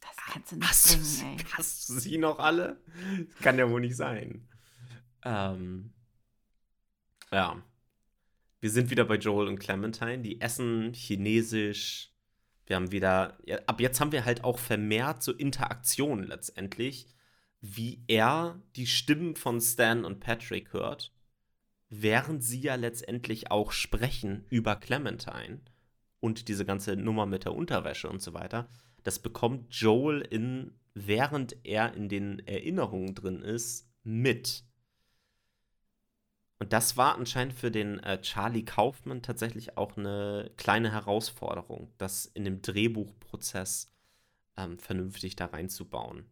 [0.00, 1.44] Das kannst du nicht hast bringen, ey.
[1.52, 2.80] Hast du sie noch alle?
[3.42, 4.48] Kann ja wohl nicht sein.
[5.24, 5.92] Ähm,
[7.30, 7.62] ja.
[8.60, 10.18] Wir sind wieder bei Joel und Clementine.
[10.18, 12.12] Die essen chinesisch.
[12.66, 17.06] Wir haben wieder, ja, ab jetzt haben wir halt auch vermehrt so Interaktionen letztendlich,
[17.60, 21.14] wie er die Stimmen von Stan und Patrick hört,
[21.88, 25.60] während sie ja letztendlich auch sprechen über Clementine
[26.20, 28.68] und diese ganze Nummer mit der Unterwäsche und so weiter.
[29.02, 34.64] Das bekommt Joel in, während er in den Erinnerungen drin ist, mit.
[36.58, 42.26] Und das war anscheinend für den äh, Charlie Kaufman tatsächlich auch eine kleine Herausforderung, das
[42.26, 43.92] in dem Drehbuchprozess
[44.56, 46.26] ähm, vernünftig da reinzubauen.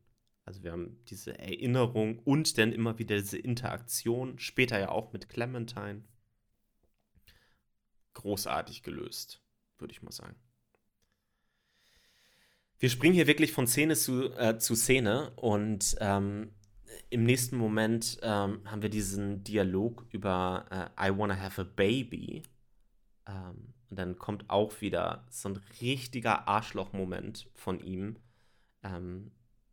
[0.44, 5.28] Also wir haben diese Erinnerung und dann immer wieder diese Interaktion, später ja auch mit
[5.28, 6.04] Clementine.
[8.14, 9.42] Großartig gelöst,
[9.78, 10.36] würde ich mal sagen.
[12.78, 16.52] Wir springen hier wirklich von Szene zu, äh, zu Szene und ähm,
[17.08, 22.42] im nächsten Moment ähm, haben wir diesen Dialog über äh, I wanna have a baby.
[23.26, 28.16] Ähm, und dann kommt auch wieder so ein richtiger Arschloch-Moment von ihm,
[28.82, 29.30] ähm,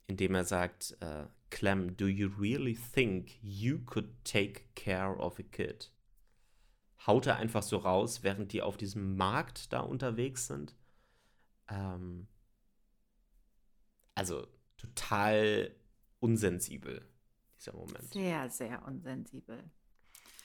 [0.07, 5.39] in dem er sagt, äh, Clem, do you really think you could take care of
[5.39, 5.91] a kid?
[7.05, 10.75] Haut er einfach so raus, während die auf diesem Markt da unterwegs sind.
[11.67, 12.27] Ähm,
[14.15, 14.47] also
[14.77, 15.75] total
[16.19, 17.07] unsensibel
[17.57, 18.13] dieser Moment.
[18.13, 19.69] Sehr, sehr unsensibel.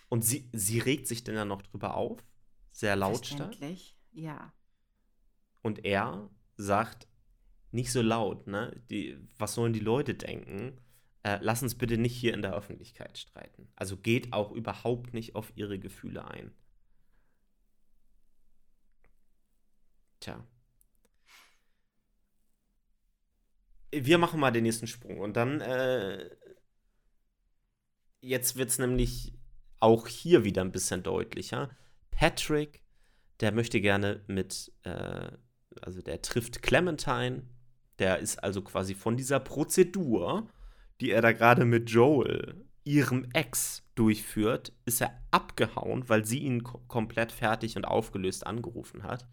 [0.09, 2.24] Und sie, sie regt sich denn dann noch drüber auf?
[2.70, 3.56] Sehr lautstark?
[4.12, 4.52] ja.
[5.62, 7.09] Und er sagt,
[7.70, 8.80] nicht so laut, ne?
[8.90, 10.80] Die, was sollen die Leute denken?
[11.22, 13.68] Äh, lass uns bitte nicht hier in der Öffentlichkeit streiten.
[13.76, 16.52] Also geht auch überhaupt nicht auf ihre Gefühle ein.
[20.20, 20.46] Tja.
[23.90, 26.28] Wir machen mal den nächsten Sprung und dann äh,
[28.20, 29.32] jetzt wird es nämlich
[29.80, 31.70] auch hier wieder ein bisschen deutlicher.
[32.10, 32.82] Patrick,
[33.40, 35.30] der möchte gerne mit, äh,
[35.80, 37.44] also der trifft Clementine,
[37.98, 40.48] der ist also quasi von dieser Prozedur,
[41.01, 46.62] die er da gerade mit Joel, ihrem Ex, durchführt, ist er abgehauen, weil sie ihn
[46.62, 49.26] komplett fertig und aufgelöst angerufen hat.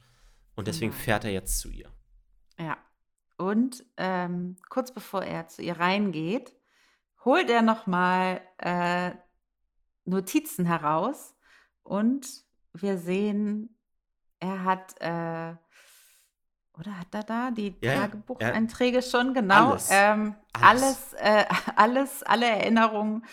[0.56, 1.04] Und deswegen genau.
[1.04, 1.92] fährt er jetzt zu ihr.
[2.58, 2.78] Ja.
[3.38, 6.56] Und ähm, kurz bevor er zu ihr reingeht,
[7.24, 9.12] holt er nochmal äh,
[10.06, 11.36] Notizen heraus
[11.84, 13.78] und wir sehen,
[14.40, 15.56] er hat, äh,
[16.80, 19.34] oder hat er da die ja, Tagebucheinträge schon?
[19.34, 19.72] Genau.
[19.72, 20.82] Alles, ähm, alles.
[20.82, 21.46] Alles, äh,
[21.76, 23.26] alles, alle Erinnerungen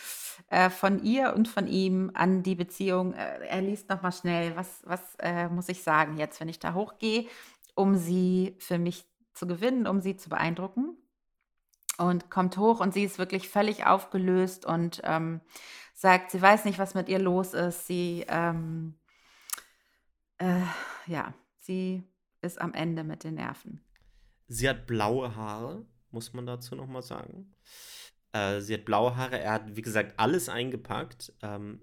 [0.48, 3.14] äh, von ihr und von ihm an die Beziehung.
[3.14, 6.74] Äh, er liest nochmal schnell, was, was äh, muss ich sagen jetzt, wenn ich da
[6.74, 7.26] hochgehe,
[7.74, 10.96] um sie für mich zu gewinnen, um sie zu beeindrucken
[11.98, 15.40] und kommt hoch und sie ist wirklich völlig aufgelöst und ähm,
[15.94, 17.86] sagt, sie weiß nicht, was mit ihr los ist.
[17.86, 18.98] Sie, ähm,
[20.38, 20.60] äh,
[21.06, 22.04] ja, sie
[22.42, 23.80] ist am Ende mit den Nerven.
[24.48, 27.54] Sie hat blaue Haare, muss man dazu nochmal sagen.
[28.32, 29.38] Äh, sie hat blaue Haare.
[29.40, 31.32] Er hat, wie gesagt, alles eingepackt.
[31.42, 31.80] Ähm,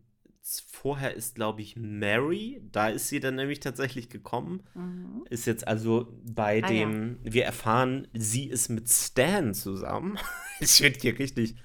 [0.72, 2.62] vorher ist, glaube ich, Mary.
[2.72, 4.64] Da ist sie dann nämlich tatsächlich gekommen.
[4.74, 5.26] Mhm.
[5.30, 7.34] Ist jetzt also bei ah, dem, ja.
[7.34, 10.18] wir erfahren, sie ist mit Stan zusammen.
[10.62, 11.56] Es wird hier richtig.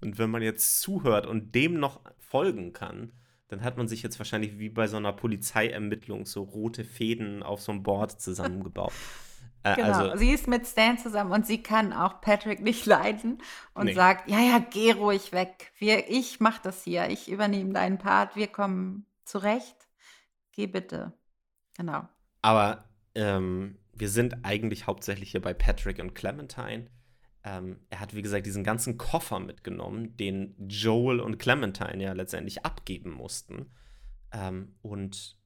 [0.00, 3.12] Und wenn man jetzt zuhört und dem noch folgen kann,
[3.48, 7.60] dann hat man sich jetzt wahrscheinlich wie bei so einer Polizeiermittlung so rote Fäden auf
[7.60, 8.92] so einem Board zusammengebaut.
[9.64, 13.42] Äh, genau, also, sie ist mit Stan zusammen und sie kann auch Patrick nicht leiden
[13.74, 13.92] und nee.
[13.92, 15.72] sagt, ja, ja, geh ruhig weg.
[15.78, 19.88] Wir, ich mach das hier, ich übernehme deinen Part, wir kommen zurecht.
[20.52, 21.12] Geh bitte.
[21.76, 22.08] Genau.
[22.40, 22.84] Aber
[23.16, 26.86] ähm, wir sind eigentlich hauptsächlich hier bei Patrick und Clementine.
[27.48, 32.66] Ähm, er hat, wie gesagt, diesen ganzen Koffer mitgenommen, den Joel und Clementine ja letztendlich
[32.66, 33.70] abgeben mussten.
[34.32, 35.38] Ähm, und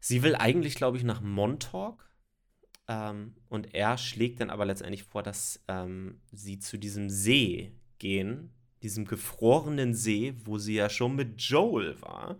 [0.00, 2.08] sie will eigentlich, glaube ich, nach Montauk
[2.88, 8.54] ähm, und er schlägt dann aber letztendlich vor, dass ähm, sie zu diesem See gehen,
[8.82, 12.38] diesem gefrorenen See, wo sie ja schon mit Joel war.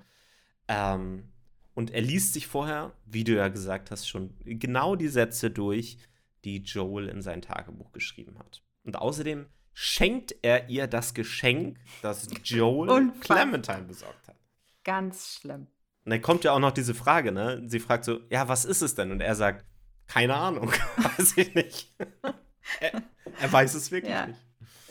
[0.69, 1.33] Ähm,
[1.75, 5.99] und er liest sich vorher, wie du ja gesagt hast, schon genau die Sätze durch,
[6.45, 8.63] die Joel in sein Tagebuch geschrieben hat.
[8.85, 14.37] Und außerdem schenkt er ihr das Geschenk, das Joel Clementine besorgt hat.
[14.85, 15.67] Ganz schlimm.
[16.05, 17.63] Und dann kommt ja auch noch diese Frage, ne?
[17.67, 19.11] Sie fragt so, ja, was ist es denn?
[19.11, 19.65] Und er sagt,
[20.07, 21.95] keine Ahnung, weiß ich nicht.
[22.81, 23.03] er,
[23.41, 24.27] er, weiß es wirklich ja.
[24.27, 24.41] nicht.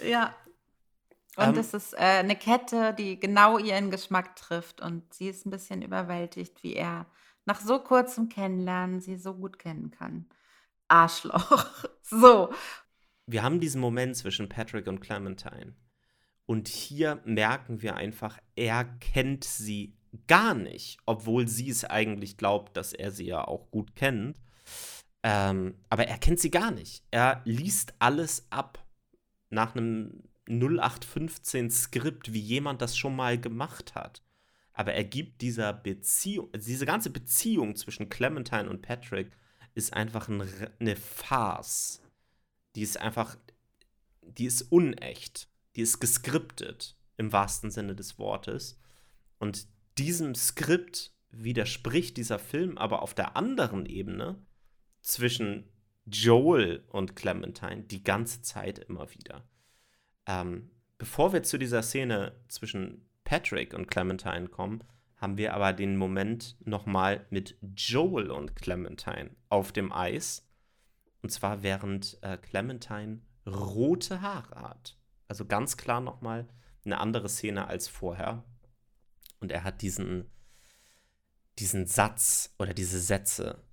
[0.03, 0.35] Ja.
[1.35, 4.81] Und ähm, es ist äh, eine Kette, die genau ihren Geschmack trifft.
[4.81, 7.05] Und sie ist ein bisschen überwältigt, wie er
[7.45, 10.27] nach so kurzem Kennenlernen sie so gut kennen kann.
[10.93, 11.67] Arschloch.
[12.01, 12.53] so.
[13.25, 15.75] Wir haben diesen Moment zwischen Patrick und Clementine.
[16.45, 19.95] Und hier merken wir einfach, er kennt sie
[20.27, 24.39] gar nicht, obwohl sie es eigentlich glaubt, dass er sie ja auch gut kennt.
[25.23, 27.03] Ähm, aber er kennt sie gar nicht.
[27.11, 28.85] Er liest alles ab
[29.49, 34.21] nach einem 0815 Skript, wie jemand das schon mal gemacht hat.
[34.73, 39.31] Aber er gibt dieser Beziehung, also diese ganze Beziehung zwischen Clementine und Patrick
[39.75, 40.43] ist einfach ein,
[40.79, 42.01] eine Farce.
[42.75, 43.37] Die ist einfach,
[44.21, 45.49] die ist unecht.
[45.75, 48.79] Die ist geskriptet im wahrsten Sinne des Wortes.
[49.39, 49.67] Und
[49.97, 54.37] diesem Skript widerspricht dieser Film aber auf der anderen Ebene
[55.01, 55.69] zwischen
[56.05, 59.47] Joel und Clementine die ganze Zeit immer wieder.
[60.25, 64.83] Ähm, bevor wir zu dieser Szene zwischen Patrick und Clementine kommen,
[65.23, 70.45] haben wir aber den Moment nochmal mit Joel und Clementine auf dem Eis.
[71.21, 74.97] Und zwar während äh, Clementine rote Haare hat.
[75.29, 76.49] Also ganz klar nochmal
[76.83, 78.43] eine andere Szene als vorher.
[79.39, 80.29] Und er hat diesen,
[81.57, 83.63] diesen Satz oder diese Sätze.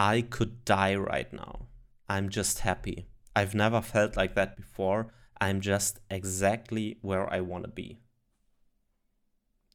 [0.00, 1.66] I could die right now.
[2.08, 3.08] I'm just happy.
[3.34, 5.12] I've never felt like that before.
[5.40, 7.98] I'm just exactly where I want to be.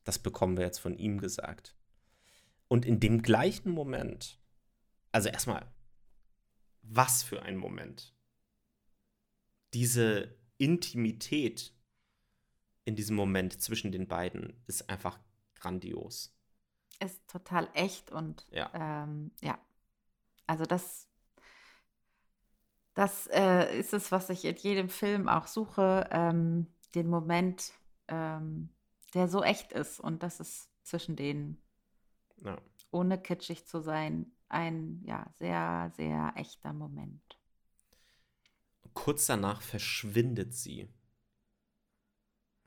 [0.05, 1.75] Das bekommen wir jetzt von ihm gesagt.
[2.69, 4.39] Und in dem gleichen Moment,
[5.11, 5.67] also erstmal,
[6.81, 8.15] was für ein Moment.
[9.73, 11.73] Diese Intimität
[12.85, 15.19] in diesem Moment zwischen den beiden ist einfach
[15.55, 16.33] grandios.
[16.99, 19.59] Ist total echt und ja, ähm, ja.
[20.47, 21.09] also das,
[22.93, 27.73] das äh, ist es, was ich in jedem Film auch suche, ähm, den Moment,
[28.07, 28.69] ähm,
[29.15, 31.61] der so echt ist und das ist zwischen denen,
[32.43, 32.57] ja.
[32.91, 37.39] ohne kitschig zu sein, ein ja sehr, sehr echter Moment.
[38.93, 40.87] Kurz danach verschwindet sie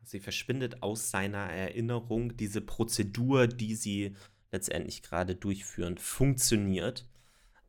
[0.08, 2.36] Sie verschwindet aus seiner Erinnerung.
[2.36, 4.16] Diese Prozedur, die sie
[4.50, 7.06] letztendlich gerade durchführen, funktioniert.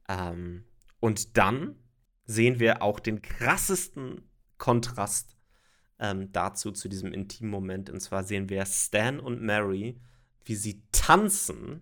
[0.07, 0.63] Ähm,
[1.01, 1.75] und dann
[2.25, 5.35] sehen wir auch den krassesten Kontrast
[5.99, 7.89] ähm, dazu, zu diesem intimen Moment.
[7.89, 9.99] Und zwar sehen wir Stan und Mary,
[10.45, 11.81] wie sie tanzen,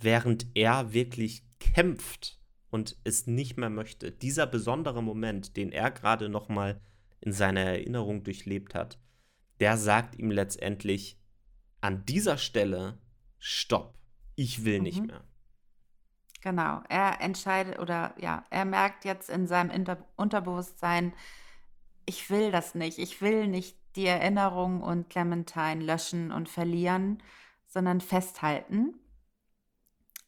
[0.00, 2.38] während er wirklich kämpft
[2.70, 4.12] und es nicht mehr möchte.
[4.12, 6.80] Dieser besondere Moment, den er gerade noch mal
[7.20, 8.98] in seiner Erinnerung durchlebt hat,
[9.60, 11.18] der sagt ihm letztendlich
[11.80, 12.98] an dieser Stelle,
[13.38, 13.98] stopp,
[14.36, 14.84] ich will mhm.
[14.84, 15.24] nicht mehr.
[16.40, 21.12] Genau, er entscheidet oder ja, er merkt jetzt in seinem Inter Unterbewusstsein,
[22.08, 27.22] ich will das nicht, ich will nicht die Erinnerung und Clementine löschen und verlieren,
[27.66, 28.94] sondern festhalten.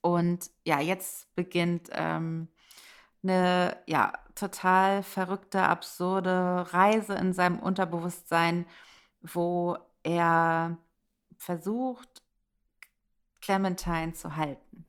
[0.03, 2.49] Und ja, jetzt beginnt ähm,
[3.22, 8.66] eine ja, total verrückte, absurde Reise in seinem Unterbewusstsein,
[9.22, 10.76] wo er
[11.39, 12.22] versucht,
[13.41, 14.85] Clementine zu halten.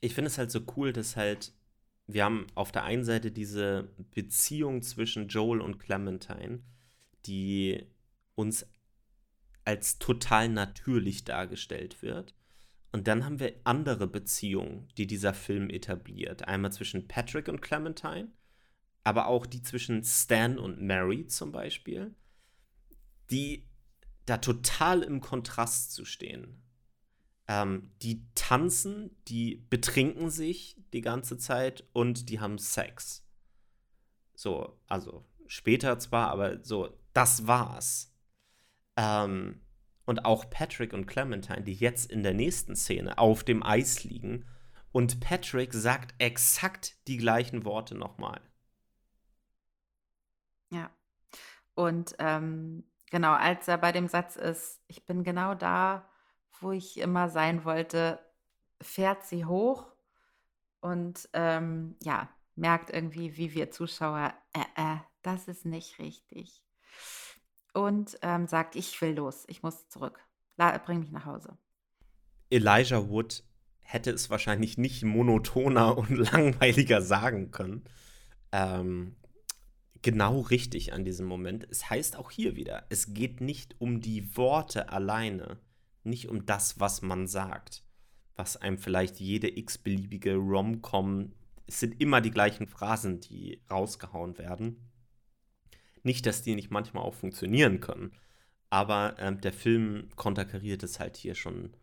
[0.00, 1.54] Ich finde es halt so cool, dass halt
[2.12, 6.60] wir haben auf der einen Seite diese Beziehung zwischen Joel und Clementine,
[7.26, 7.84] die
[8.34, 8.66] uns
[9.64, 12.34] als total natürlich dargestellt wird.
[12.92, 16.48] Und dann haben wir andere Beziehungen, die dieser Film etabliert.
[16.48, 18.32] Einmal zwischen Patrick und Clementine,
[19.04, 22.14] aber auch die zwischen Stan und Mary zum Beispiel
[23.30, 23.66] die
[24.26, 26.62] da total im Kontrast zu stehen.
[27.50, 33.26] Ähm, die tanzen, die betrinken sich die ganze Zeit und die haben Sex.
[34.36, 38.14] So, also später zwar, aber so, das war's.
[38.96, 39.62] Ähm,
[40.04, 44.46] und auch Patrick und Clementine, die jetzt in der nächsten Szene auf dem Eis liegen.
[44.92, 48.40] Und Patrick sagt exakt die gleichen Worte nochmal.
[50.70, 50.88] Ja.
[51.74, 56.08] Und ähm, Genau, als er bei dem Satz ist: „Ich bin genau da,
[56.60, 58.18] wo ich immer sein wollte“,
[58.80, 59.86] fährt sie hoch
[60.80, 66.62] und, ähm, ja, merkt irgendwie, wie wir Zuschauer: „Äh, äh, das ist nicht richtig.“
[67.74, 70.20] und ähm, sagt, ich will los, ich muss zurück,
[70.56, 71.56] La bring mich nach Hause.
[72.50, 73.44] Elijah Wood
[73.80, 77.84] hätte es wahrscheinlich nicht monotoner und langweiliger sagen können.
[78.52, 79.16] Ähm,
[80.02, 81.66] genau richtig an diesem Moment.
[81.70, 85.58] Es heißt auch hier wieder, es geht nicht um die Worte alleine,
[86.02, 87.84] nicht um das, was man sagt,
[88.36, 91.32] was einem vielleicht jede x-beliebige Rom-Com,
[91.66, 94.90] es sind immer die gleichen Phrasen, die rausgehauen werden.
[96.02, 98.12] Nicht, dass die nicht manchmal auch funktionieren können,
[98.70, 101.74] aber ähm, der Film konterkariert es halt hier schon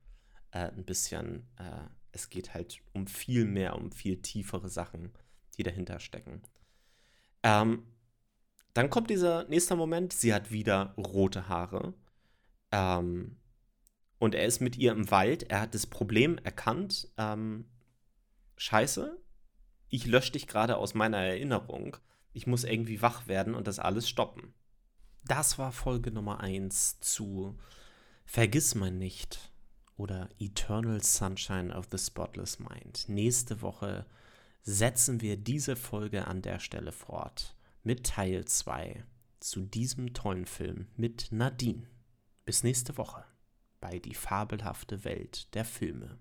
[0.52, 1.48] äh, ein bisschen.
[1.58, 5.12] Äh, es geht halt um viel mehr, um viel tiefere Sachen,
[5.58, 6.42] die dahinter stecken.
[7.44, 7.84] Ähm,
[8.74, 11.94] dann kommt dieser nächste Moment, sie hat wieder rote Haare.
[12.72, 13.38] Ähm,
[14.20, 15.44] und er ist mit ihr im Wald.
[15.44, 17.10] Er hat das Problem erkannt.
[17.18, 17.66] Ähm,
[18.58, 19.18] Scheiße,
[19.90, 21.98] ich lösche dich gerade aus meiner Erinnerung.
[22.34, 24.54] Ich muss irgendwie wach werden und das alles stoppen.
[25.26, 27.58] Das war Folge Nummer 1 zu
[28.26, 29.52] Vergiss mein nicht
[29.96, 33.06] oder Eternal Sunshine of the Spotless Mind.
[33.08, 34.06] Nächste Woche
[34.62, 39.04] setzen wir diese Folge an der Stelle fort mit Teil 2
[39.40, 41.88] zu diesem tollen Film mit Nadine.
[42.46, 43.24] Bis nächste Woche
[43.80, 46.18] bei Die fabelhafte Welt der Filme.